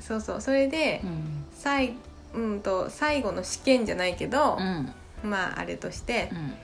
[0.01, 0.40] そうそう。
[0.40, 1.44] それでうん。
[1.53, 1.94] 最,、
[2.35, 4.94] うん、と最後の試験じゃないけどう、ん。
[5.23, 6.55] まああれとしてうん。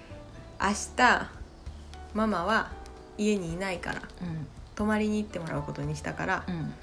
[0.66, 1.28] 明日
[2.14, 2.70] ママは
[3.18, 4.00] 家にいないから。
[4.22, 6.74] うん泊まりに行ってもらうことにしたから、うん。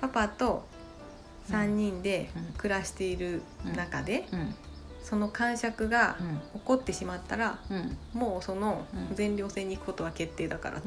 [0.00, 0.66] パパと
[1.50, 2.44] 3人でうん。
[2.56, 3.42] 暮らしている
[3.76, 4.54] 中で、うん。
[5.02, 6.60] その感触がうん。
[6.60, 7.96] 起こってしまったらうん。
[8.14, 9.16] もうそのうん。
[9.16, 10.82] 全寮制に行くことは決定だから、っ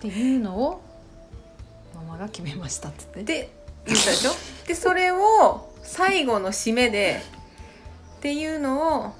[0.00, 0.82] ていうのを
[1.94, 3.22] ママが決めましたっつって。
[3.24, 3.52] で
[3.86, 4.30] 言ったでしょ？
[4.68, 7.20] でそれを最後の締めで
[8.18, 9.14] っていうのを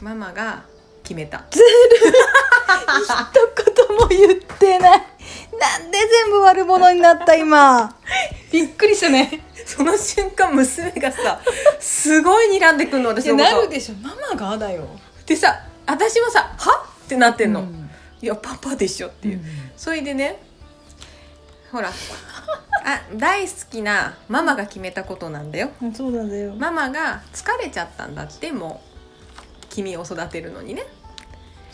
[0.00, 0.64] ママが
[1.02, 1.44] 決めた。
[1.50, 1.58] 一
[3.64, 3.65] 言
[3.98, 5.16] も言ってない。
[5.58, 7.96] なんで全部悪者になった今。
[8.52, 9.42] びっくりしたね。
[9.64, 11.40] その瞬間娘がさ
[11.80, 13.68] すごい睨んでくんの私のこと。
[13.68, 13.94] でしょ。
[13.96, 14.86] ママがだよ。
[15.26, 17.90] でさ私もさ「はってなってんの、うん。
[18.22, 19.44] いやパパでしょっていう、うん。
[19.76, 20.40] それでね
[21.72, 25.70] ほらあ大好きなママが決めたことなんだよ。
[25.94, 26.54] そうなんだよ。
[26.54, 30.84] ママが疲れちゃったんだってもう君を育てるのにね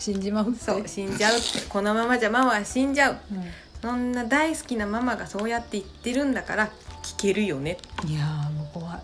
[0.03, 0.59] 信じまうって。
[0.59, 1.61] そう死んじゃうって。
[1.69, 3.17] このままじゃママは死んじゃう。
[3.31, 3.43] うん。
[3.81, 6.67] そんな大好きなママがそうやって言ってるんだから
[7.03, 7.77] 聞けるよね。
[8.05, 8.95] いやーもう怖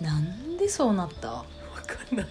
[0.00, 0.04] い。
[0.04, 1.30] なんでそうなった？
[1.30, 1.44] わ
[1.86, 2.26] かんない。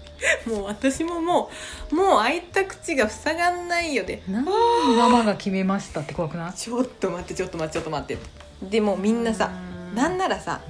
[0.49, 1.49] もう私もも
[1.91, 4.51] うもう開いた口が塞がんないよでなんで
[4.97, 6.53] ママが決めましたって怖くない？
[6.53, 8.23] ちょっと待ってちょっと待ってちょっと待って。
[8.69, 9.51] でもうみんなさ
[9.91, 9.95] うん。
[9.95, 10.61] なんならさ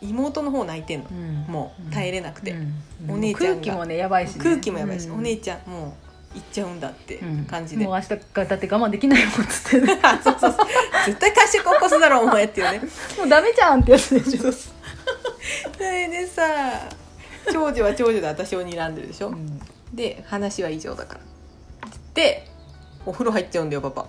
[0.00, 1.06] 妹の方泣いてんの。
[1.10, 1.44] うん。
[1.48, 2.52] もう耐えれなくて。
[2.52, 3.10] うん。
[3.10, 3.62] お姉ちゃんが。
[3.62, 4.44] 空気もねやばいしね。
[4.44, 5.14] 空気もやばいし、うん。
[5.16, 7.44] お姉ちゃんもう行っちゃうんだってうん。
[7.44, 9.98] 感じで、もう明日からだって我慢できないもんっつってね。
[10.22, 10.66] そうそうそう。
[11.06, 12.80] 絶対会社起こすだろお前っていうね。
[13.18, 14.52] もうダメじゃんってやつでしょ。
[14.52, 14.70] そ
[15.80, 16.42] れでさ
[17.52, 19.60] 長女は長女で私を睨んでるでしょ、うん。
[19.92, 21.20] で話は以上だから。
[22.14, 22.46] で
[23.04, 24.06] お風呂入っちゃうんだよパパ。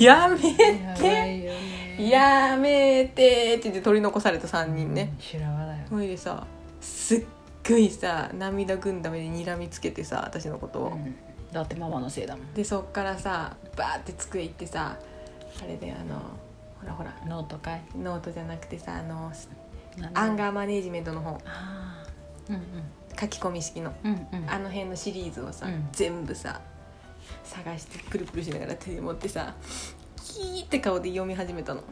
[0.00, 0.54] やめ
[0.96, 2.02] て。
[2.02, 5.78] やめてって言って取り残された3人ね、修羅場だよ。
[5.88, 6.46] それでさ
[6.80, 7.24] すっ
[7.68, 11.14] ごいさ涙ぐんだ目で睨みつけてさ私のことを、うん
[11.52, 12.54] だってママのせいだもん。
[12.54, 14.96] でそっからさバーって机行ってさ
[15.62, 16.20] あれであの
[16.80, 17.82] ほらほらノートかい。
[17.96, 19.32] ノートじゃなくてさあの
[20.14, 22.54] アンガーマネージメントの本あー。
[22.54, 22.62] うん
[23.20, 23.92] 書き込み式の。
[24.04, 24.42] うんうん。
[24.42, 25.88] うんあの辺のシリーズをさ、うん。
[25.92, 26.60] 全部さ
[27.42, 29.54] 探してプルプルしながら手で持ってさ
[30.16, 31.82] キーって顔で読み始めたの。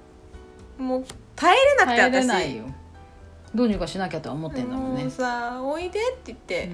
[0.78, 2.64] もう耐えれなくて耐えれ私ないよ。
[3.54, 5.02] どうにかしなきゃとは思ってんだもんね。
[5.02, 6.70] もうさ「おいで」って言って、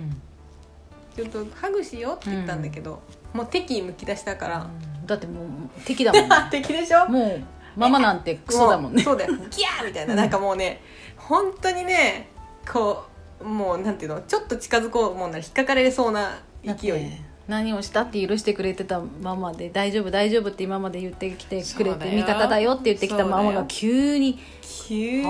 [1.16, 4.70] ちょっとハグしようって言ったんだけど、もう敵意むき出したから、
[5.01, 5.07] うん。
[5.07, 5.46] だってもう
[5.85, 6.37] 敵だもんね。
[6.51, 7.09] 敵でしょ？
[7.09, 7.42] もう
[7.77, 9.03] ママなんてクソだもんね。
[9.03, 9.35] うそうだよ。
[9.35, 10.14] ギャーみたいな。
[10.14, 10.81] なんかもうね
[11.16, 12.29] 本当にね
[12.70, 13.05] こ
[13.40, 14.20] うもうなんていうの？
[14.22, 17.11] ちょっと近づこうもんなら引っかかれそうな勢い
[17.48, 24.38] 何をしたって許してくれてたママで大丈夫大丈夫って今まで言ってきてくれて味方だよって言ってきたママが急に
[24.87, 25.22] 急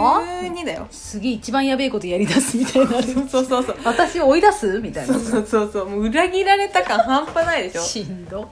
[0.48, 0.86] にだよ。
[0.90, 3.28] すげえ一番やべえことやりだすみたいになる。
[3.28, 5.14] そうそうそう私を追い出すみたいな。
[5.14, 7.80] そうそうそうもう裏切られた感半端ないでしょ。
[7.82, 8.42] ししんど。
[8.42, 8.50] んど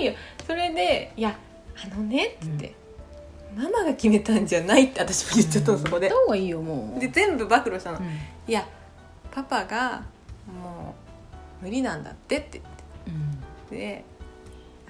[0.00, 0.12] いよ。
[0.46, 1.36] それで「いや
[1.76, 2.74] あのね」っつって、
[3.56, 6.06] ママが決めたんじゃない」って私も言っちゃったのそこで。
[6.06, 7.00] やった方がいいよもう。
[7.00, 8.04] で全部暴露したの、うん。
[8.04, 8.66] いや
[9.30, 10.02] パパが
[10.46, 11.07] もう
[11.60, 12.62] 無理なんだってって
[13.06, 13.40] うん
[13.70, 14.04] 言って。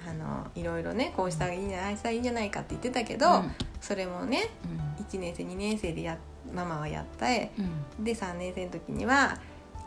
[0.07, 3.51] あのいろいろねこうしたらいいんじゃないしたらいいんじゃないかって言ってたけど、うん。
[3.81, 4.49] それもね
[4.97, 6.17] 1年生2年生でや
[6.53, 7.51] ママはやったえ
[7.97, 8.03] うん。
[8.03, 9.37] で3年生の時には、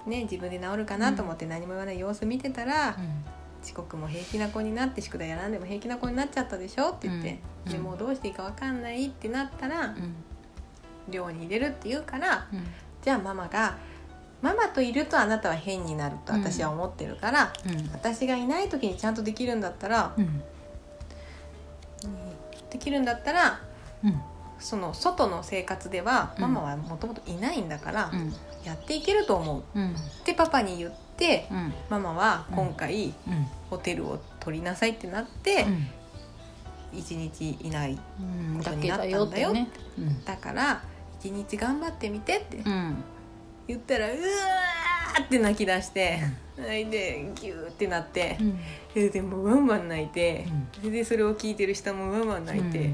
[0.07, 2.97] ね、自分で治るかなと思って何も言わない様子見てたら、
[3.65, 7.73] 遅刻も平気な子になって宿題やらんでも平気な子になっちゃったでしょって言って、うん。
[7.73, 10.15] でもうどうしていいか分かんないってなったら、うん。
[11.09, 12.65] 寮に入れるって言うからうん。
[13.01, 13.79] じゃあママが
[14.43, 17.91] ママといるとあなたは変になると私は思ってるから、うん。
[17.93, 20.43] 私がいない時にちゃんとできるんだったら、うん。
[22.69, 23.61] できるんだったら
[24.05, 24.21] うん。
[24.59, 26.43] その外の生活ではうん。
[26.43, 28.35] ママはもともといないんだから、うん。
[28.65, 29.63] やっていけると思う。
[29.79, 29.91] うん。
[29.93, 31.73] ってパパに言ってうん。
[31.89, 33.47] ママは今回うん。
[33.71, 35.67] ホテルを取りなさいってなって
[36.93, 39.27] 1日いないうんことになったんだよ。
[39.27, 39.69] だね。
[39.99, 40.25] うん。
[40.25, 40.83] だから
[41.23, 42.57] 1日頑張ってみてって。
[42.57, 42.97] うん
[43.69, 46.21] 言ったら「うわーって泣き出して、
[46.57, 48.59] 泣いてギューってなってう、ん。
[48.95, 50.47] ででもワンワン泣いて
[50.85, 52.91] う、でそれを聞いてる下もワンワン泣いて、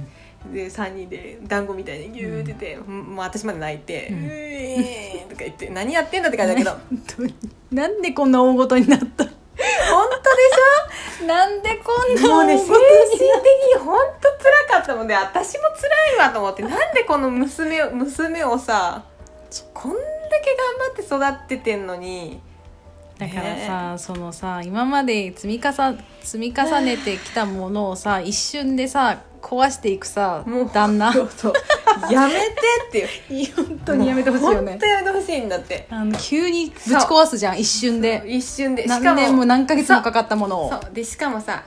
[0.53, 6.77] で3人で団子みたいにギューってて、もう私まで泣いて「ううんえー」とか言って「何やってんだ」って感じだけど
[7.73, 9.25] なんでこんな大ごとになった？
[9.25, 10.07] 本
[11.19, 12.79] 当でなんでこんしょもうね精神
[13.11, 19.03] 的とにに本当辛かったもんで私も辛いわと思ってなんでこの娘を娘をさ
[19.75, 19.99] こんだ
[20.49, 22.41] け頑張って育ててんのに。
[23.19, 31.13] だからさ、そのさ今まで積み重積み重ねてきたものをさ一瞬でさ壊していくさもう旦那。
[31.13, 31.53] そうそう。
[32.13, 32.39] やめて
[32.89, 33.55] っていう。
[33.67, 34.73] 本当にやめてほしいよね。
[34.73, 35.87] 本当やめてほしいんだって。
[35.91, 38.23] あの急にぶち壊すじゃん一瞬で。
[38.27, 38.85] 一瞬で。
[38.85, 40.71] 何も年も何ヶ月もかかったものを。
[40.71, 40.95] そう。
[40.95, 41.65] でしかもさ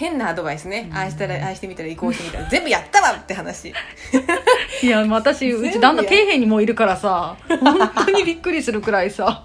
[0.00, 3.68] 変なアドバイスね、ああしたらああしてみたら移行してみたら全部やったわって話。
[4.82, 9.44] いや私うち旦那底辺にもいるからさ本当にびっくりするくらいさ。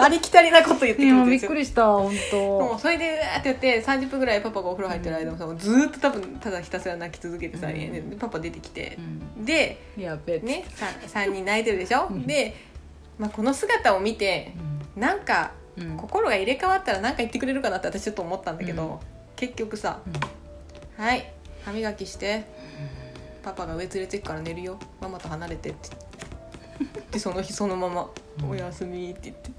[0.00, 1.50] ありきたりなこと言ってくるんですよ。
[1.50, 7.74] びっくりした本も当うそれでうわーってやって30分ぐらいパパがお風呂入ってる間もさ、もうずーっと多分ただひたすら泣き続けてさ、うん。
[7.74, 8.98] でパパ出てきて。
[8.98, 9.44] う、ん。
[9.44, 10.64] でやべえね
[11.06, 12.26] 3, 人泣いてるでしょ、うん。
[12.26, 12.56] で、
[13.16, 14.54] まあ、この姿を見て
[14.96, 15.96] なんかうん。
[15.96, 20.00] 心が入れ替わったら何か言ってくれるかなって私ちょっと思ったんだけど、うん結局さ
[20.98, 21.30] 「はい
[21.64, 22.44] 歯磨きして
[23.42, 24.78] パパが上連れてくから寝るよ。
[25.00, 25.88] ママと離れて」って。
[27.12, 28.08] でその日そのまま
[28.42, 28.50] 「うん。
[28.50, 29.50] おやすみ」って言って。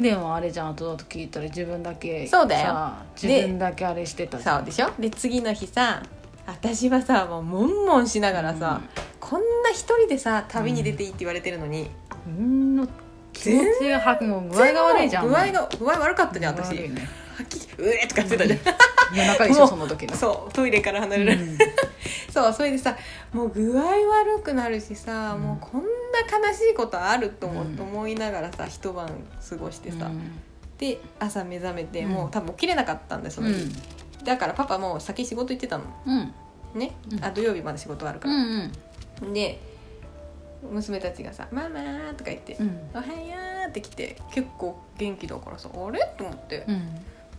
[0.00, 2.92] でもあれじゃん後々聞いたら自分だけそうだよ。
[3.20, 4.90] 自分だけあれしてたそうでしょ？
[4.98, 6.02] で次の日さ
[6.46, 8.80] 私はさもうもんもんしながらさ、
[9.18, 11.90] こんな一人でさ旅に出ていいって言われてるのに、
[12.26, 12.76] うん。
[12.76, 12.86] の
[13.32, 16.88] 気持ちがはもう具合が悪いじゃん具合が具合悪かったじゃん私。
[17.38, 18.58] 吐きうえとか言ってたじゃん
[19.16, 20.14] 夜中でしょその時の。
[20.14, 21.58] そうトイレから離れる、うん。
[22.32, 22.96] そうそれでさ
[23.32, 25.42] もう具合悪くなるしさ、うん。
[25.42, 27.80] もうこんな悲しいことあると思,、うん。
[27.80, 29.08] 思いながらさ一晩
[29.48, 30.32] 過ごしてさ、うん。
[30.78, 32.10] で朝目覚めて、うん。
[32.10, 33.70] もう多分起きれなかったんだよその日、
[34.24, 35.84] だからパパもう先仕事行ってたの。
[36.06, 36.34] うん。
[36.74, 37.24] ね、うん。
[37.24, 38.72] あ土曜日まで仕事あるかうら、ん
[39.22, 39.32] うん。
[39.32, 39.58] で
[40.70, 41.80] 娘たちがさ「ママ」
[42.16, 43.12] とか言って「うんおはよ
[43.66, 46.00] う」って来て結構元気だからさあれ？
[46.16, 46.88] と思って「うん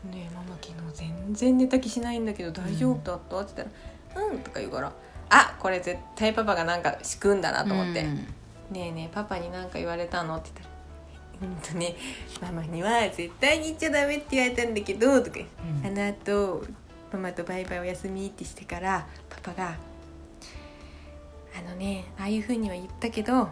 [0.06, 3.68] ねえママ昨日全然寝た気しないんだけど大丈夫だった?」って言っ
[4.14, 4.92] たら「うん」とか言うから
[5.30, 8.16] 「あこれ絶対パパがなんか仕組んだな」と思って「うん。
[8.16, 11.96] ねえねえパパに何か言われたの?」って言ったら「うんとね
[12.42, 15.84] ママには絶対に言っちゃダメって言われたんだけど」とかう。
[15.84, 15.86] ん。
[15.86, 16.66] あの後
[17.14, 19.76] ママとバイバイおやすみってしてからパパが
[21.58, 23.50] 「あのねああいうふうには言ったけど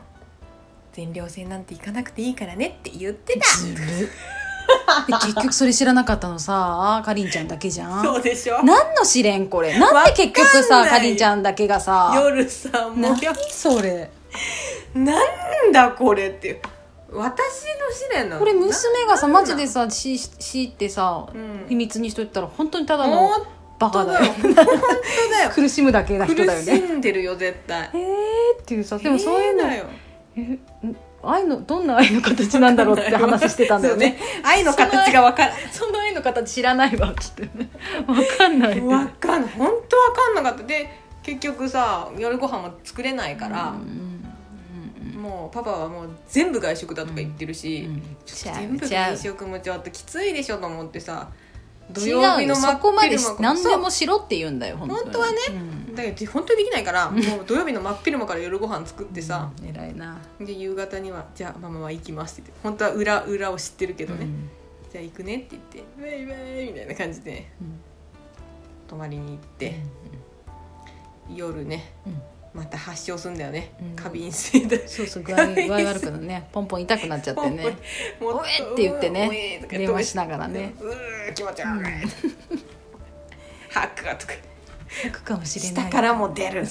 [0.94, 3.46] 全寮制なんて行かなくていいからね」って言ってた
[5.08, 8.04] で結局それ知らなかったのさかりんちゃんだけじゃん。
[8.04, 8.64] そうでしょ。
[8.64, 9.78] 何の試練これ？
[9.78, 10.90] なんで結局わかんない。
[10.90, 13.00] さかりんちゃんだけがさ夜さもう。
[13.00, 13.18] 何
[13.50, 14.10] それ？
[14.94, 15.20] な
[15.68, 16.60] んだこれっていう。
[17.12, 17.42] 私の
[17.92, 18.40] 試練なの？
[18.40, 21.66] これ娘がさマジでささししってさ、うん。
[21.70, 23.46] 秘密にしといたら本当にただの本
[23.80, 24.34] バカだよ。
[24.34, 24.64] 本当だ
[25.44, 25.50] よ。
[25.54, 27.90] 苦しむだけな人だよ苦しねんでるよ絶対。
[27.94, 29.86] えーっていうさでもそういうの、え
[30.38, 30.60] えん
[31.30, 34.18] 愛のどんな愛の形なんだろうって話してたんだよね。
[34.20, 37.70] そう愛の形が分からんその愛の形知らないわっつってね。
[38.06, 39.52] 分かんないわかんない。
[39.52, 40.64] 本当わかんなかった。
[40.64, 40.90] で
[41.24, 44.12] 結局さ夜ご飯も作れないから、うん
[45.16, 47.90] もうパパはもう全部外食だとか言ってるし、
[48.26, 51.30] ちゃ全部外食もちょっときついでしょと思ってさ
[51.90, 55.02] 土違曜日のそこまで何でもしろって言うんだよ本当に。
[55.02, 55.38] 本当はね。
[55.50, 60.18] うんだけど本当にできないから もう土曜日の真っ昼間から夜ご飯作ってさ、偉いな。
[60.40, 62.60] で夕方には「じゃあママは行きます」って言って。
[62.64, 64.50] 本当は裏裏を知ってるけどね、うん。
[64.92, 67.50] じゃあ行くねって言って「バイバイ」みたいな感じで。
[67.62, 67.80] うん。
[68.88, 69.80] 泊まりに行って、
[71.34, 71.94] 夜ね。
[72.06, 72.22] うん。
[72.56, 73.96] また発症すんだよね、うん。
[73.98, 76.48] 過敏性でそうそう具合具合悪くなね。
[76.54, 77.64] ポンポン痛くなっちゃってね。
[78.22, 79.66] もおえって言ってね。
[79.70, 80.74] 電話しながらね。
[80.80, 81.86] うー気持ち悪い、
[83.70, 84.34] 吐くとか
[85.04, 85.86] 泣くかもしれない。
[85.86, 86.66] 下からも出る。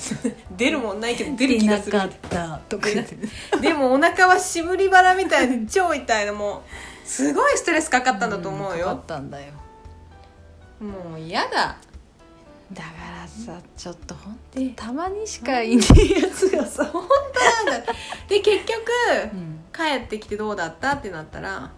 [0.57, 1.93] 出るもんないけど出る気がする。
[1.93, 2.59] 出なかった。
[2.69, 3.17] とか言って
[3.61, 6.35] でもお腹は絞り腹みたいで超痛いの。
[6.35, 6.65] も
[7.05, 9.53] うすごいストレスかかったんだと思うかかよっ、たんだよ。
[10.81, 11.77] もう嫌だ。
[12.73, 12.89] だか
[13.21, 17.07] らさちょっと本当にたまにしかいないやつがさ、本
[17.65, 17.93] 当なんだ。
[18.29, 18.83] で結局、
[19.33, 19.61] うん。
[19.75, 21.73] 帰ってきてどうだったってなったら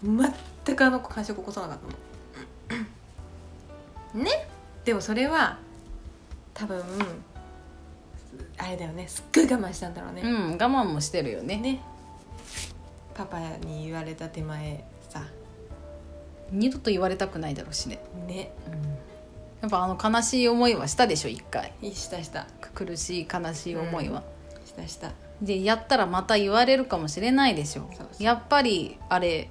[0.00, 1.78] 全くあの子感触起こさなかっ
[2.68, 4.22] たの。
[4.22, 4.48] ね。
[4.84, 5.58] でもそれは
[6.54, 6.82] 多分
[8.58, 11.56] あれだよねすっごい我慢したんだろうね、うん我慢もしてるよね。
[11.56, 11.80] ね。
[13.14, 15.22] パパに言われた手前さ。
[16.50, 18.52] 二度と言われたくないだろうしね、ね。
[19.60, 21.72] やっぱあの悲しい思いはしたでしょ一回。
[21.82, 22.46] したした。
[22.74, 24.22] 苦しい悲しい思いは、
[24.64, 25.12] したした。
[25.40, 27.88] でやったらまた言われるかもしれないでしょ。
[27.96, 28.22] そうそう。
[28.22, 29.50] やっぱりあれ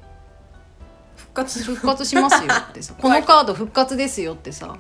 [1.16, 1.76] 復活する。
[1.76, 2.94] 復活しますよってさ。
[3.00, 4.78] このカード復活ですよってさ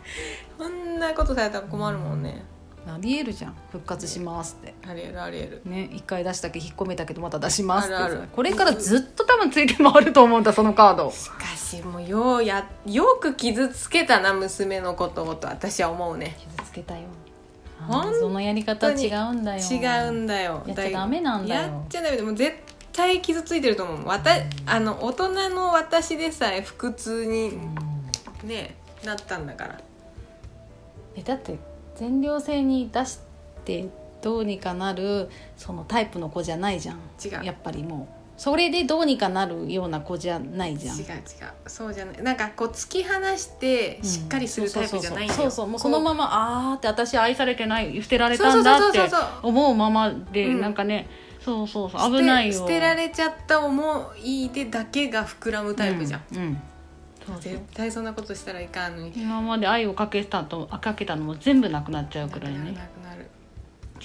[1.01, 2.43] なことされたら困るもんね。
[2.87, 3.55] ありえるじゃん。
[3.71, 4.73] 復活しますって。
[4.87, 5.61] ありえるありえる。
[5.65, 7.95] ね一回出したけ引っ込めたけどまた出しますって。
[7.95, 8.27] さあるある。
[8.33, 11.11] これからずっと多分ついて回ると思うんだそのカード。
[11.11, 16.37] しかしもうようやよく傷つけたな娘のことをと私は思うね。
[16.39, 17.01] 傷つけたよ。
[18.19, 19.61] そのやり方違うんだよ。
[19.61, 20.63] 違うんだよ。
[20.65, 21.61] やっちゃダメなんだよ。
[21.61, 22.55] やっちゃダメでも絶
[22.93, 24.31] 対傷ついてると思うわた
[24.65, 27.57] あの大人の私でさえ腹痛に
[28.43, 29.81] ねなったんだから
[31.15, 31.58] えだって
[31.95, 33.19] 全寮制に出し
[33.65, 33.89] て
[34.21, 36.97] どうにかなるそのタイプの子じゃないじゃん。
[37.24, 37.45] 違う。
[37.45, 38.21] やっぱりもう。
[38.38, 40.97] それでどうにかなるような子じゃないじゃん。
[40.97, 41.19] 違う違う。
[41.67, 42.24] そうじゃない。
[42.24, 45.67] なんかこう突き放してしっかりするタイプじゃないんだよそうそう。
[45.67, 49.00] もうそのまままあーって私愛されてない捨てられたんだって
[49.43, 50.62] 思うままで、うん。
[50.62, 51.08] なんかね
[51.43, 52.12] そうそうそう。
[52.15, 52.54] 危ないよ。
[52.54, 56.62] 捨てられちゃった思い出だけが膨らむタイプじゃん、うん、うん
[57.39, 59.12] 絶対そんなことしたらいかんのに。
[59.15, 62.75] 今まで愛をかけたとかけたのも全部なくなっちゃうくらいね。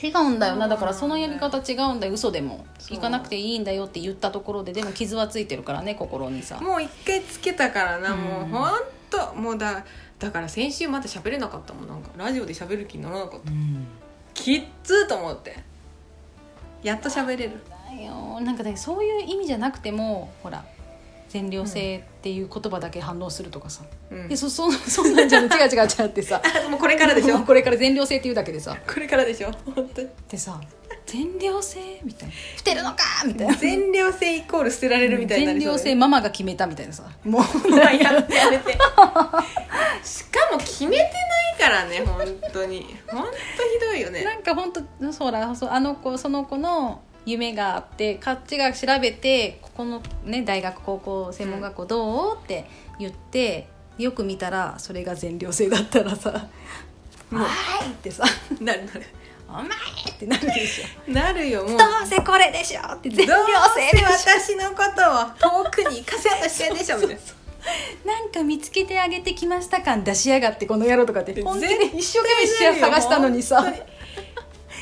[0.02, 0.68] 違うんだよな。
[0.68, 2.12] だからそのやり方違うんだよ。
[2.12, 2.66] 嘘でも。
[2.90, 6.60] 行かなくていいんだよって言ったところででも傷はついてるからね心にさ。
[6.60, 8.70] もう一回つけたからな、もううんほん
[9.10, 9.34] と。
[9.34, 9.84] もうだ
[10.18, 11.88] だから先週まだ喋れなかったもん。
[11.88, 13.50] なんかラジオで喋る気にならなかった。
[13.50, 13.86] うん。
[14.34, 15.56] きっつーと思って。
[16.82, 17.52] やっと喋れる。
[17.90, 18.40] だよ。
[18.40, 20.64] なんかねそういう意味じゃなくてもほら
[21.28, 24.28] 全寮制っていう言葉だけ反応するとかさ、うん。
[24.28, 26.40] でそ そそんなんじゃ違う違う違うってさ。
[26.66, 27.38] あもうこれからでしょ？
[27.40, 28.76] これから全寮制っていうだけでさ。
[28.86, 29.50] これからでしょ？
[29.74, 30.08] 本当に。
[30.28, 30.60] でさ
[31.04, 32.34] 全寮制みたいな。
[32.56, 33.02] 捨てるのか？
[33.26, 33.54] みたいな。
[33.54, 37.04] 全寮制イコール捨てられるみたいにな全寮制ママが決めたみたいなさ。
[37.24, 38.34] もうまあやめて。
[38.34, 38.72] やめて
[40.04, 41.12] しかも決めてない
[41.60, 42.86] からね本当に。
[43.08, 43.32] 本当ひ
[43.92, 44.24] どいよね。
[44.24, 52.64] なんか本当そうだそうあの子その子の夢があってこっちが調べてここのね大学高校専門学校どう、って
[52.98, 56.48] 言ってよく見たらそれが全寮制だったらさ
[57.30, 57.48] 「もうは
[57.84, 58.24] い!」ってさ
[58.60, 59.02] なるなる
[59.48, 59.64] 「お前!」
[60.10, 61.12] ってなるでしょ。
[61.12, 61.78] なるよもう。
[61.78, 66.96] どうせこれでしょって全寮制で私のことを遠くに行かせようとしてるでしょ。
[66.96, 67.22] みたいな
[68.12, 73.72] なんか見つけてあげてきました感出しやがってこの野郎とかって本当に一生懸命探したのにさ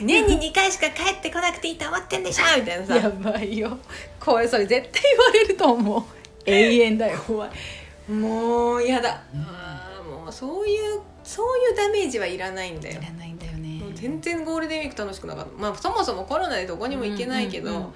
[0.03, 2.97] 年に2回しか帰ってこなくていいと思ってんでしょみたいなさ。
[2.97, 3.79] やばいよ。
[4.19, 6.03] これそれ絶対言われると思う。
[6.47, 7.19] 永遠だよ。
[7.27, 8.13] 怖い。
[8.13, 13.01] もうやだ、あーもうそういうそういうダメージはいらないんだよ。
[13.01, 13.81] いらないんだよね。
[13.95, 15.51] 全然ゴールデンウィーク楽しくなかった。
[15.63, 17.93] まあそもそもコロナでどこにも行けないけど、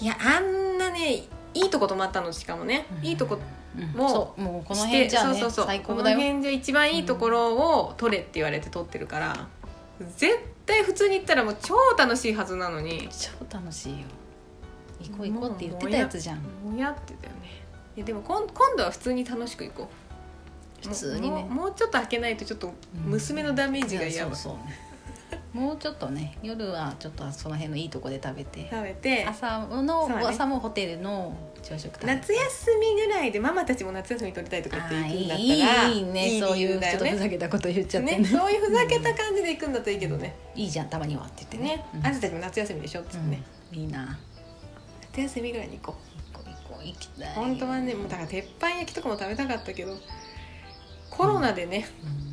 [0.00, 1.24] いやあんなね
[1.54, 3.38] いいとこ泊まったのしかもね、いいとこ
[3.78, 3.84] うん。
[3.92, 5.40] もうもうこの辺じゃあね
[5.86, 9.48] この辺じゃ一番いいところを取れって言われて取ってるから
[10.16, 13.08] 絶対普通に行ったらもう超楽しいはずなのに。
[13.10, 13.98] 超楽しいよ。
[15.00, 16.38] 行こう行こうって言ってたやつじゃん。
[16.38, 17.64] もやってたよね。
[17.96, 19.88] いやでも今今度は普通に楽しく行こ
[20.84, 20.88] う。
[20.88, 21.44] 普通にね。
[21.44, 24.10] もうちょっと開けないとちょっと娘のダメージがい。
[24.10, 24.58] 嫌だ、やそうそ
[25.54, 25.56] う。
[25.56, 28.68] もうちょっとね夜はちょっとその辺のいいとこで食べて。
[28.70, 29.24] 食べて。
[29.24, 30.14] 朝の、ね。
[30.26, 31.34] 朝もホテルの
[31.66, 35.98] 朝食夏休みぐらいでママたちも夏休み取りたいとかって行くんだったらい。
[35.98, 36.28] いね。
[36.34, 38.18] いいそういうちょっとふざけたこと言っちゃってね。
[38.18, 40.36] ねそういうふざけた感じで行くんだったらいいけどね。
[40.54, 41.76] いいじゃんたまにはって言ってね。
[41.76, 42.06] ね、うん。
[42.06, 43.78] あんたたちも夏休みでしょっつってね、うん。
[43.80, 44.16] いいな。
[45.12, 45.98] 夏休みぐらいに行こ
[46.32, 47.30] 行こう行こう行きたい。
[47.30, 49.96] う本当はねもうだから鉄板焼きとかも食べたかったけど
[51.10, 51.88] コロナでね、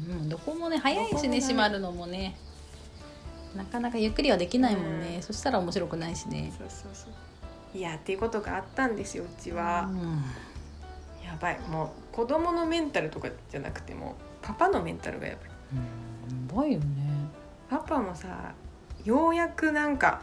[0.08, 2.38] うんうんどこもね早いしねね閉まるのもね。
[3.56, 5.22] なかなかゆっくりはできないもんね、うん。
[5.24, 6.54] そしたら面白くないしね。
[6.58, 7.14] そうそうそう
[7.74, 10.24] いやっていうことがあったんですようちは、うん。
[11.26, 11.60] やばい。
[11.70, 15.50] もう子供のメンタルとかじゃなくてもパパのメンタルがやばい。
[15.74, 16.86] うんやばいよね。
[17.70, 18.54] パパもさ
[19.04, 20.22] ようやくなんか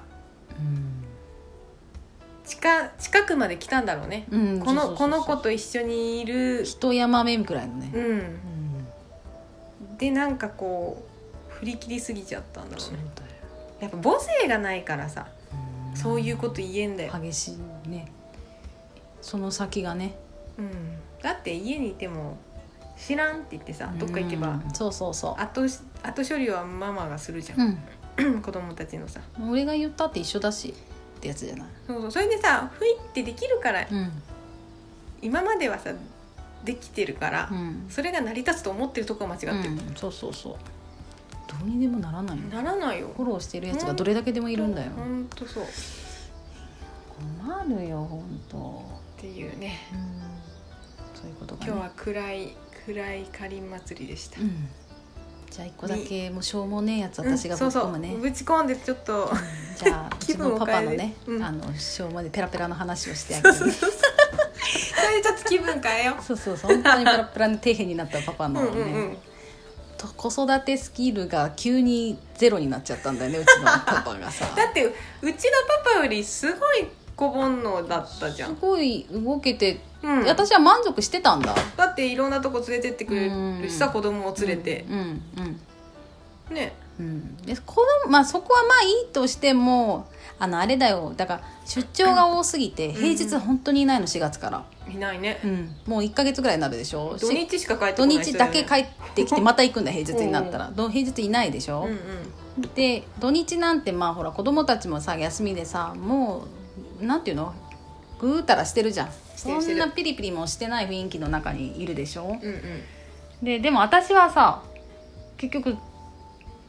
[0.59, 1.05] うん。
[2.45, 6.65] 近近くまで来たんだろうね、うんこのこの子と一緒にいる。
[6.65, 7.91] 一山目くらいのね。
[7.95, 8.19] ううん。
[8.19, 11.03] んでなんかこ
[11.51, 13.05] う振り切りすぎちゃったんだろそううね
[13.81, 15.27] やっぱ母性がないからさ。
[15.35, 15.40] うん
[15.95, 17.53] そういうこと言えんだよ、激し
[17.87, 18.07] いね。
[19.21, 20.17] その先がね。
[20.59, 20.71] うん、
[21.23, 22.37] だって家にいても
[22.97, 24.49] 知らんって言ってさどっか行けば。
[24.49, 25.15] うんそうそう。
[25.15, 28.41] そ後し後処理はママがするじゃ、うん。
[28.43, 29.21] 子供たちのさ。
[29.39, 30.75] ん俺が言ったって一緒だし
[31.17, 31.67] ってやつじゃない。
[31.87, 32.11] そうそう。
[32.11, 34.11] それでさふいってできるからうん。
[35.23, 35.93] 今まではさ
[36.65, 37.87] できてるから、うん。
[37.89, 39.95] それが成り立つと思ってるとこが間違ってる、うん。
[39.97, 40.57] そうそうそう
[41.51, 42.45] どうにでもならないよ。
[42.45, 43.11] ならないよ。
[43.17, 44.93] フォローしてるやつがどれだけでもいるんだよ。
[44.97, 45.65] ほんとそう。
[45.65, 45.67] っ
[47.45, 48.83] 困るよ本当。
[49.21, 49.79] ていうね。
[49.93, 51.21] うん。
[51.21, 54.69] そういうことが、ね、今日は暗い暗いかりん祭りでした、うん。
[55.51, 57.85] じゃあ一個だけもうしょうもねえやつ私がぶっそうそう。
[57.87, 59.31] 込むね、ぶち込んでちょっと
[59.77, 61.43] じゃあう 気ちのパ分を変えるパのね、うん。
[61.43, 63.55] あのしょうもねペラペラの話をしてあげる。
[63.55, 66.73] それでちょっと気分変えよそうそうそう。
[66.73, 69.17] 本当にペラペラに底辺になったパパのね、うんうんうん。
[69.17, 69.30] と
[70.09, 74.47] 子育てスキルが急にゼロになっちゃったんだよねうちのパパがさ。
[74.57, 75.33] だってうちの
[75.85, 81.55] パパよりすごい小煩悩だったじゃすん、ごい動けて、うん、私は満足してたんだ。
[81.77, 83.93] だっていろんなとこ連れてってくれるしさうん。
[83.93, 84.87] 子供を連れて。
[84.89, 85.61] う、んうん
[86.55, 86.73] ね。
[86.99, 87.37] うん。
[87.39, 87.75] で子
[88.05, 91.13] 供まあそこはまあいいとしてもあのあれだよ。
[91.17, 97.17] だから出張が多すぎて平日本当にいないの4月から、いないね、うん、もう1か月ぐらいになるでしょ？
[97.19, 100.71] 土日しか帰ってこ土ない日だけ帰っってきてまた行くんだ平日になったら。
[100.71, 102.75] ど平日いないでしょ、うんうん。
[102.75, 106.45] で土日なんてまあほら子供たちもさ休みでさも
[107.01, 107.55] うなんていうの？
[108.21, 109.11] ぐうたらしてるじゃん。
[109.37, 112.39] そんなピリピリもしてない雰囲気の中にいるでしょ？
[112.41, 113.45] うんうん。
[113.45, 114.63] ででも私はさ
[115.37, 115.77] 結局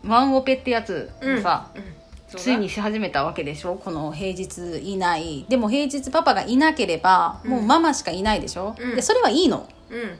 [0.05, 2.00] ワンオペってやつをさ、うんそうだ
[2.37, 3.75] ついにし始めたわけでしょ？
[3.75, 5.45] この平日いない。
[5.49, 8.95] でも平日パパがいなければもうママしかいないでしょ、うん。
[8.95, 9.67] でそれはいいの。
[9.89, 10.17] うん。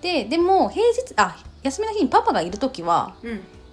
[0.00, 3.40] ででも平日あ休みの日にパパがいる時はうん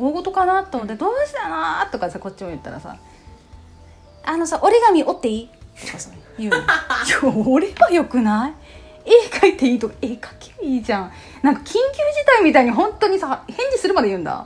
[0.00, 2.96] 大事かなと思って「どうしたの?」とかさこっちも言ったらさ
[4.24, 5.48] 「あのさ折り紙折っていい?」
[5.86, 6.66] とかさ言うの「いや
[7.46, 8.52] 俺はよくない
[9.04, 11.82] 絵描いていい?」とか「絵描けばいいじゃん」なんか緊急事
[12.26, 14.44] 態みたいに本当にさ返事するまで言うんだ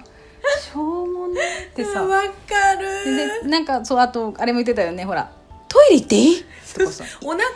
[0.61, 1.41] しょうもね
[1.71, 5.31] ってさわかるでなんかそうあとあれも言ってたよねほら
[5.75, 6.45] 「トイレ行っていい?」
[6.75, 7.49] とかさお腹痛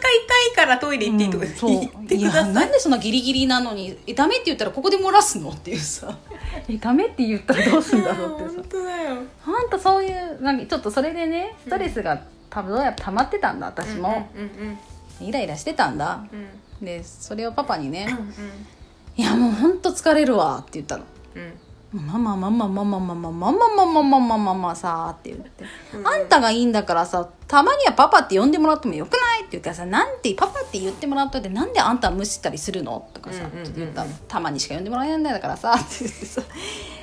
[0.53, 1.31] いからトイレ行っていい？
[1.31, 1.71] とかうんそう。
[1.71, 4.35] 言ってくださないんでそんなギリギリなのにえダメ？
[4.37, 5.51] って言ったらここで漏らすの？
[5.51, 6.17] っていうさ。
[6.69, 9.17] えダメって言ったらどうすんだろうって本さ当だよ。
[9.45, 14.79] ほんとそういうなんかちょっとそれでねストレスが多分どうやら溜まってたんだ私も、うんうん
[15.21, 16.25] イライラしてたんだ。
[16.33, 16.39] うん。
[16.39, 16.49] うん
[16.81, 18.33] でそれをパパにねうん
[19.21, 21.03] 「いやもうほんと疲れるわ」って言ったの。
[21.35, 21.53] うん
[21.93, 25.65] 「ママママママママママママママママさ」って言って
[25.95, 36.43] うんあんたがいいんだからさたまにはパパって呼んでもらってもよくないって言うからさなんてパパって言ってもらっといてなんであんたは無視したりするのとかさ、うんうんうんうんちょっと言ったのたまにしか呼んでもらえないんだからさって言ってさ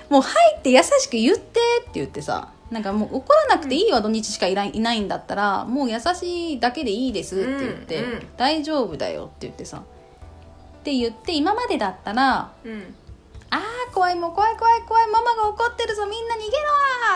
[0.09, 12.95] もう入って優しく言ってって言ってさなんかもう怒らなくていいわ土日しかいないいないんだったらもう優しいだけでいいですって言って、うんうん大丈夫だよって言ってさって言って今までだったらうん
[13.52, 16.52] あー怖いもう怖い怖い怖いママが怒ってるぞみんな逃げろ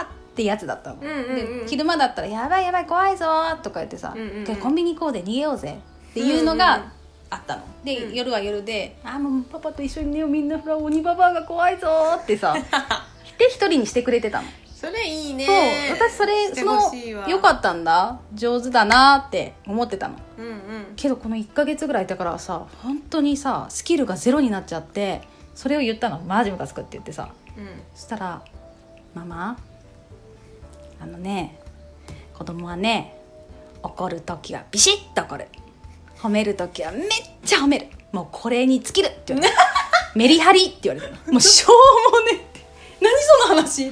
[0.02, 3.26] ーってやつだったの、で昼間だったら「やばいやばい怖いぞ」
[3.62, 4.16] とか言ってさ、
[4.62, 5.80] コンビニ行こうで逃げようぜ」
[6.12, 6.92] っていうのが
[7.30, 7.64] あったの。
[7.84, 8.14] で、うん。
[8.14, 11.88] 夜は夜で「あーもうパパと一緒に寝ようみんなほら鬼ババアが怖いぞ」
[12.22, 12.56] ってさ
[13.38, 15.46] で一人にしてくれてたの、それいいね。
[15.46, 15.52] そ
[15.94, 16.96] う私それその
[17.28, 20.16] よかったんだ上手だなって思ってたの。
[20.38, 20.60] うんうん。
[20.96, 25.22] けどこの1ヶ月ぐらいだからさ本当にさスキルがゼロになっちゃって
[25.60, 26.20] それを言ったの。
[26.20, 27.28] マジムカつくって言ってさ。
[27.58, 27.68] うん。
[27.94, 28.42] そしたら
[29.14, 29.58] 「ママ
[31.02, 31.60] あのね
[32.34, 33.20] 子供はね
[33.84, 35.50] 怒る時はビシッと怒る。
[36.22, 37.10] 褒める時はめっ
[37.44, 37.88] ちゃ褒める。
[38.14, 39.56] もうこれに尽きる」って言われた
[40.16, 41.34] メリハリって言われたの。
[41.34, 42.66] もうしょうもねって。
[43.02, 43.88] 何その話。
[43.88, 43.92] え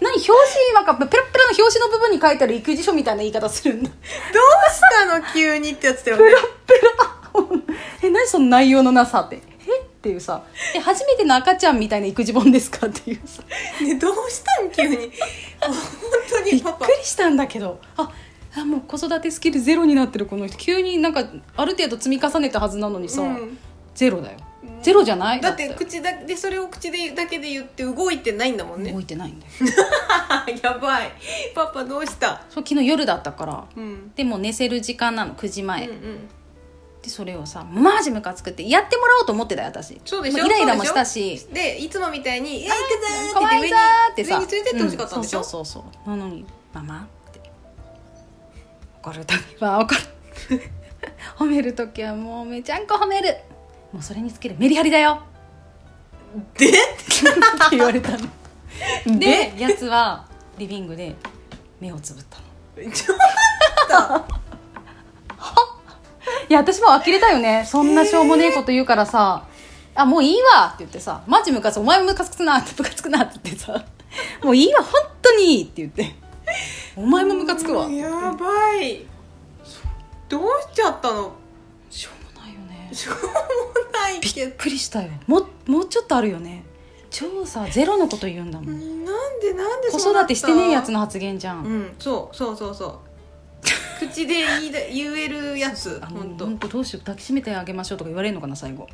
[0.00, 3.90] 何表紙なんかペラペラの表紙の部分に書いてある育児書みたいな言い方するんだ。
[3.90, 5.22] どうしたの？
[5.34, 6.32] 急にってやつだよね。
[8.02, 9.36] え何その内容のなさって。
[9.36, 9.53] え
[10.04, 10.42] っていうさ。
[10.76, 13.42] え初めての赤ちゃんみたいな育児本ですかっていうさ。
[13.82, 14.96] ねどうしたの急に。
[15.60, 15.74] 本
[16.30, 16.84] 当びっにパパ。
[16.86, 17.80] くりしたんだけど。
[17.96, 18.12] あ
[18.56, 20.58] あもう子育てスキルゼロになってるこの人。
[20.58, 21.24] 急になんか
[21.56, 23.58] ある程度積み重ねたはずなのにさ、うん。
[23.94, 24.36] ゼロだよ。
[24.82, 25.40] ゼロじゃない？
[25.40, 28.92] だって口だでそれを口でだけで言って動いてないんだもんね。
[28.92, 29.52] 動いてないんだよ。
[30.62, 31.10] やばい。
[31.54, 32.42] パパどうした？
[32.50, 33.64] そう昨日夜だったから。
[33.74, 34.12] うん。
[34.14, 36.28] でも寝せる時間なの9時前、うんうん
[37.04, 40.00] でそれをさマジムカつくってやってもらおうと思ってたよ私。
[40.06, 40.44] そうでしょ？
[40.44, 41.46] もイライラもしたし。
[41.52, 42.78] でいつもみたいに「え行く
[43.28, 44.38] ぞ!」かわいいぞーってさ。
[44.38, 46.10] 上に連れてってほしかったんでしょ、うんそうそうそう。
[46.10, 47.40] なのに「ママ」って
[49.02, 50.00] 怒る時は怒る。
[51.38, 53.36] 褒める時はもうめちゃんこ褒める。
[53.92, 55.20] もうそれにつけるメリハリだよ。
[56.56, 56.68] で？
[56.68, 56.74] って
[57.72, 58.18] 言われたの。
[59.18, 59.52] で？
[59.54, 60.26] でやつは
[60.56, 61.14] リビングで
[61.80, 62.44] 目をつぶったの。
[62.90, 63.18] ちょっ
[64.26, 64.34] と
[66.48, 67.64] いや私も呆れたよね。
[67.66, 69.46] そんなしょうもねえこと言うからさ
[69.94, 73.84] 「あもういいわ」って言ってさ「マジムカつお前もムカつくな」ってムカつくなって言ってさ
[74.42, 74.82] 「もういいわ。
[74.82, 75.44] 本当に。
[75.56, 76.14] いいって言って。
[76.96, 77.86] お前もムカつくわ。
[77.88, 79.04] やばい。
[80.28, 81.32] どうしちゃったの？
[81.90, 82.90] しょうもないよね。
[82.92, 83.20] しょうも
[83.92, 86.64] ないびけっくりしたよももうちょっとあるよね。
[87.10, 92.98] 超さゼロのこと言うんだもどんなんでなんで子育てしてねえやつの発言じゃん、うんそうそうそうそう
[94.08, 98.86] 口で言いだ言えるやつあ本当本当どうしよう抱きしめてあげましょうとか言われるのかな最後。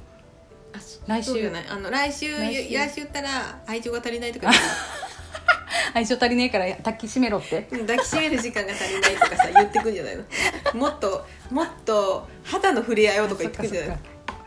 [1.06, 1.52] 来週。
[1.70, 2.74] あの来週来週。
[2.74, 4.50] 来週言ったら愛情が足りないとか
[5.94, 7.66] 愛情足りねえから抱きしめろって。
[7.70, 10.24] うん抱きしめる時間が足りないとかさ言ってくんじゃないの？
[10.74, 13.98] もっともっと肌の触れ合いをとか言ってくんじゃないの？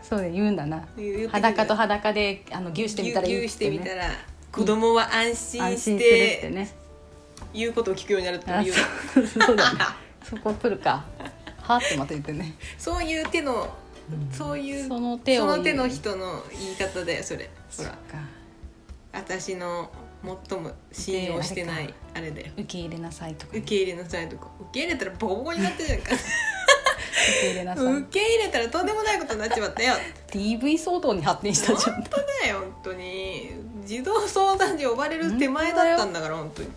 [0.01, 0.85] そうで言うんだな。
[1.31, 4.09] 裸と裸であの牛してみたらいいぎゅうぎゅうしてみたねら
[4.51, 6.69] 子供は安心しててね。
[7.53, 8.75] 言うことを聞くようになるってあ言う
[9.13, 9.79] そうそうだね
[10.23, 11.05] そこ来るか。
[11.61, 12.55] はってまた言ってね。
[12.77, 13.69] そういう手の
[14.31, 17.49] そういうその手をその手の人の言い方だよそれ。
[17.77, 17.89] ほら。
[17.89, 17.97] か。
[19.13, 19.89] 私の
[20.49, 22.47] 最も信用してないあれだよ。
[22.53, 24.47] 受け入れなさいとか受け入れなさいとか。
[24.59, 26.01] 受け入れたらボコボコになってるじゃん。
[26.01, 26.21] か受
[27.41, 27.85] け入れなさい。
[27.85, 29.93] 受け入れたらとんでもないことになっちまったよ。
[30.31, 31.95] DV 騒動に発展したじゃん。
[31.95, 33.51] 本当だよ本当に。
[33.85, 36.69] 児童相談所呼ばれる手前だったんだから本当に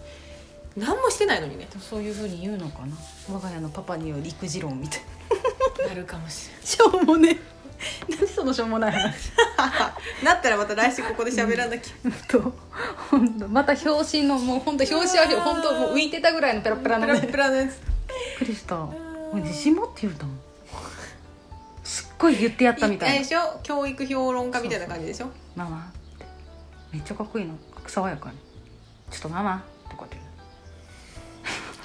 [0.77, 1.69] 何もしてないのにね。
[1.81, 2.97] そういうふうに言うのかな。
[3.33, 5.01] 我が家のパパによる育児論みたい
[5.81, 5.89] な。
[5.89, 7.39] なるかもししょうもね
[8.09, 9.03] 何そのしょうもない話。
[9.03, 9.89] れな
[10.23, 11.93] いなったらまた来週ここで喋らなきゃ。
[12.29, 12.55] と
[13.11, 17.81] 本当また表紙のもう本当表紙は本当もう浮いてたぐらいのペラペラペラペラのやつ。
[18.39, 18.87] くりした。
[19.35, 20.39] 自信持って言うたもん？
[21.85, 23.09] すっごい言ってやったみたい。
[23.09, 25.31] なあれでしょ教育評論家みたいな感じでしょ。
[25.55, 26.27] ママって。
[26.93, 27.55] めっちゃかっこいいの。
[27.87, 28.39] 爽やかに。
[29.11, 29.65] ちょっとママ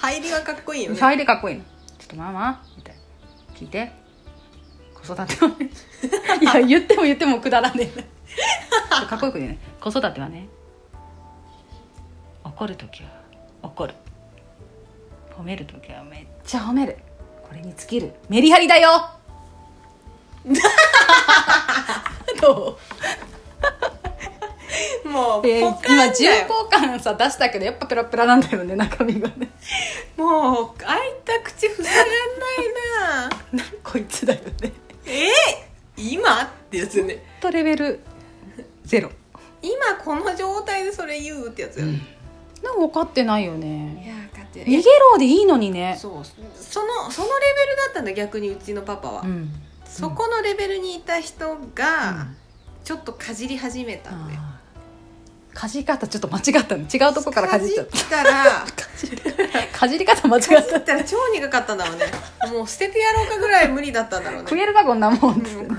[0.02, 1.00] 入りはかっこいいよね。
[1.00, 1.64] 入りかっこいいの。
[1.64, 1.68] ちょ
[2.06, 3.02] っとママみたいな。
[3.56, 3.92] 聞いて。
[4.96, 5.70] 子育てはね。
[6.42, 8.06] いや言っても言ってもくだらねえ。
[8.90, 9.60] なかっこよくね。
[9.80, 10.48] 子育てはね。
[12.44, 13.10] 怒る時は
[13.62, 13.94] 怒る。
[15.38, 16.98] 褒める時はめっちゃ褒める。
[17.48, 18.14] これに尽きる。
[18.28, 19.08] メリハリだよ。
[22.42, 22.80] ど
[25.06, 29.50] もうう、えー今重厚感さ出したけどやっぱペラペラなんだよね中身がね。
[30.18, 32.02] もう開いた口塞がんな
[33.20, 33.30] いな。
[33.54, 34.72] 何こいつだよね。
[35.06, 35.30] え？
[35.98, 36.44] 今？
[36.44, 38.00] ってやつよねとレベル
[38.84, 39.12] ゼロ。
[39.62, 41.86] 今この状態でそれ言うってやつよ。
[41.86, 42.00] ね、
[42.64, 45.98] なんか分かってないよいねや分かって逃げろでいいのにね。
[46.00, 46.12] そう。
[46.24, 47.34] そのそのレ
[47.66, 49.52] ベルだったんだ逆にうちのパパは、うん。
[49.86, 52.28] そこのレベルにいた人が
[52.84, 54.40] ちょっとかじり始めたんだよ、
[55.54, 56.84] かじり方ちょっと間違ったの。
[56.84, 58.24] 違うとこからかじっちゃった。
[59.78, 62.06] かじ り方間違っかじったら超苦かったんだろうね。
[62.52, 64.50] もう捨ててやろうかぐらい無理だったんだろうね。
[64.50, 65.76] 食えるかこんなもんうん食えるか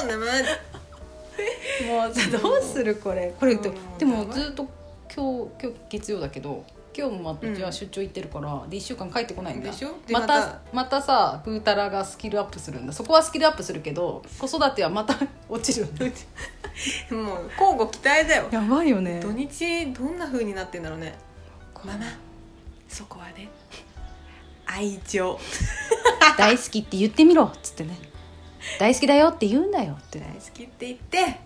[0.00, 3.32] こんなもんもうさどうするこれ？
[3.38, 3.56] これ
[3.98, 4.68] でもずっと
[5.14, 6.64] 今日今日月曜だけど
[6.96, 9.70] 今日もまたうんじゃあ出張行ってるからで1週間帰ってこないんだ。
[9.70, 9.94] でしょ？
[10.06, 10.42] でままた。
[10.42, 12.92] たまたさ風たらがスキルアップするんだ。
[12.92, 15.14] そこはスキルアップするけど子育てはまた
[15.48, 15.86] 落ちる。
[15.86, 18.48] ん だもう交互期待だよ。
[18.50, 19.20] やばいよね。
[19.20, 21.14] 土日どんな風になってんだろうね。
[21.84, 22.04] ママ
[22.88, 23.48] そこはね。
[24.66, 25.38] 愛情。
[26.38, 27.98] 大好きって言ってみろっつってね。
[28.78, 30.18] 大好きだよって言うんだよって。
[30.20, 31.40] 大好きって言って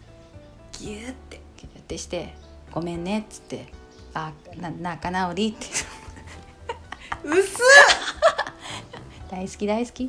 [0.79, 1.37] ギューって。
[1.75, 2.35] やってして
[2.71, 3.67] 「ごめんね」っつって
[4.15, 5.67] 「あな仲直り」って。
[7.25, 7.43] うっ。
[7.43, 7.59] す
[9.31, 10.05] 「大好き大好き」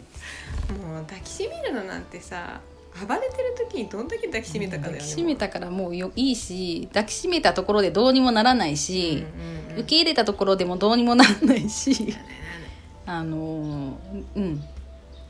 [0.84, 2.62] もう抱きしめるのなんてさ
[3.08, 9.26] 暴れてる時にどんだけ抱きしめたかだよね抱きしめたからもうよいいし抱きしめたところでどうにもならないうんし、
[9.70, 9.80] うんうん。
[9.82, 12.16] 受け入れたところでもどうにもならないし。
[13.06, 14.64] あのーうん。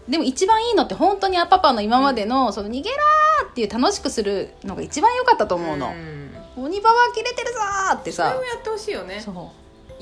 [0.07, 2.95] でも一番いいのって本当にあパパの今までの「その逃げろ!」
[3.49, 5.91] っていう楽しくするのが一番良かったと思うの。
[5.91, 5.93] ん
[6.63, 7.59] 「鬼ババ切れてるぞ!」
[7.95, 8.27] ってさ。
[8.27, 9.21] それもやってほしいよね。
[9.23, 9.35] そう。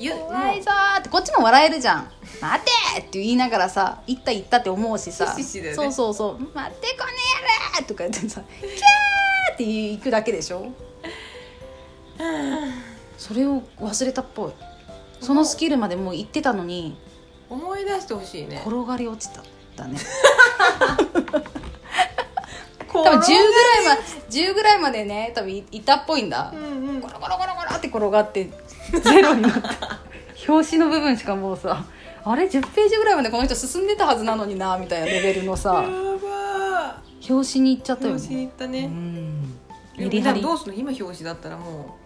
[0.00, 1.08] ゆもう怖いぞーって。
[1.08, 5.26] こっちも笑えるじゃん「待て!」って言いながらさ「行った行った」って思うしさ。
[5.34, 5.76] ひしひしだよね。
[5.76, 7.12] そうそうそう「待ってこね
[7.72, 10.66] やれ!」とか言ってさ「キャー!」って行くだけでしょ。
[13.18, 14.52] それを忘れたっぽい。
[15.20, 16.96] そのスキルまでもう行ってたのに。
[17.50, 18.62] 思い出してほしいね。
[18.64, 19.40] 転がり落ちた。
[19.40, 19.44] ん
[19.76, 19.98] だね
[23.02, 26.52] 多多分10ぐらいま10ぐらいまでね多分いいたっぽいんだ。
[26.54, 27.00] うんうん。
[27.00, 28.50] ゴロゴロゴロゴロって転がって
[29.02, 30.00] ゼロになった。
[30.48, 31.84] 表紙の部分しかもうさ
[32.24, 35.84] あれ？10ページぐらいまでこの人進んでたはずなのになみたいなレベルのさ
[37.28, 38.46] 表紙に行っちゃったよ表紙にね。
[38.46, 39.58] う行ったね、ん
[39.98, 40.74] えメリハリどうすんの？
[40.74, 41.96] 今表紙だったらも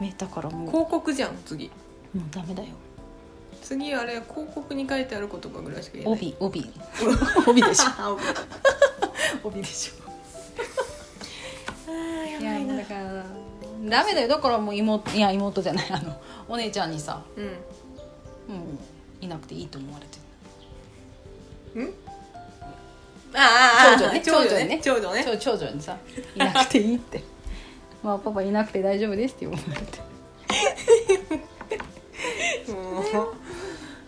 [0.00, 0.60] ねだからもう。
[0.60, 1.66] もう広告じゃん次。
[1.66, 1.70] う
[2.30, 2.68] ダメだよ。
[3.62, 6.36] 次あれ広告に書いてある言葉ぐらいしか言えない。
[6.38, 6.70] 帯帯。
[7.48, 7.84] 帯でしょ。
[7.96, 8.16] あ
[9.42, 10.04] 帯 帯でしょ。
[11.90, 11.92] あ
[12.26, 12.76] ややばいな。
[12.76, 13.24] だから
[13.84, 14.28] ダメだよ。
[14.28, 15.86] だからもう妹いや妹じゃない。
[15.90, 17.44] あのお姉ちゃんにさうん。
[17.44, 17.52] も
[19.20, 20.18] ういなくていいと思われて
[23.36, 24.22] ああ長女ね。
[24.24, 24.80] 長女ね。
[24.82, 25.24] 長長女ね。
[25.24, 25.96] 長長女にさ
[26.34, 27.22] いなくていいって。
[28.02, 29.98] まあパパいなくて大丈夫ですって言われて。
[32.72, 33.04] もう。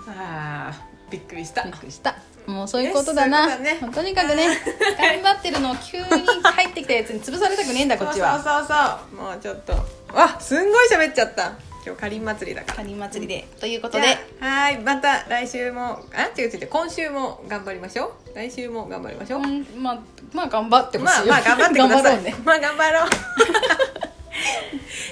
[0.08, 1.64] ああびっくりした。
[1.64, 2.16] びっくりした
[2.46, 3.58] もうそういうことだな。
[3.58, 3.78] ね。
[3.92, 4.46] とにかくね
[4.98, 6.04] 頑張ってるのを急に
[6.42, 8.34] 入ってきたやつに潰されたくねえんだこっちは。
[8.34, 9.72] そうそうそうもうちょっと。
[10.14, 11.52] わすんごい喋っちゃった。
[11.84, 12.74] 今日かりん祭りだから。
[12.76, 13.46] カニ祭りで。
[13.60, 14.78] ということじではい。
[14.78, 16.00] また来週も。
[16.14, 18.36] あ違う違う今週も頑張りましょう。
[18.36, 19.66] 来週も頑張りましょう、うん。
[19.76, 19.98] まあ
[20.32, 21.26] まあ頑張ってほしいよ。
[21.26, 22.02] まあまあ頑張ってください。
[22.02, 22.34] 頑張ろうね。
[22.44, 23.10] まあ頑張ろう。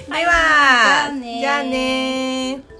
[0.07, 2.74] ではじゃあねじゃあね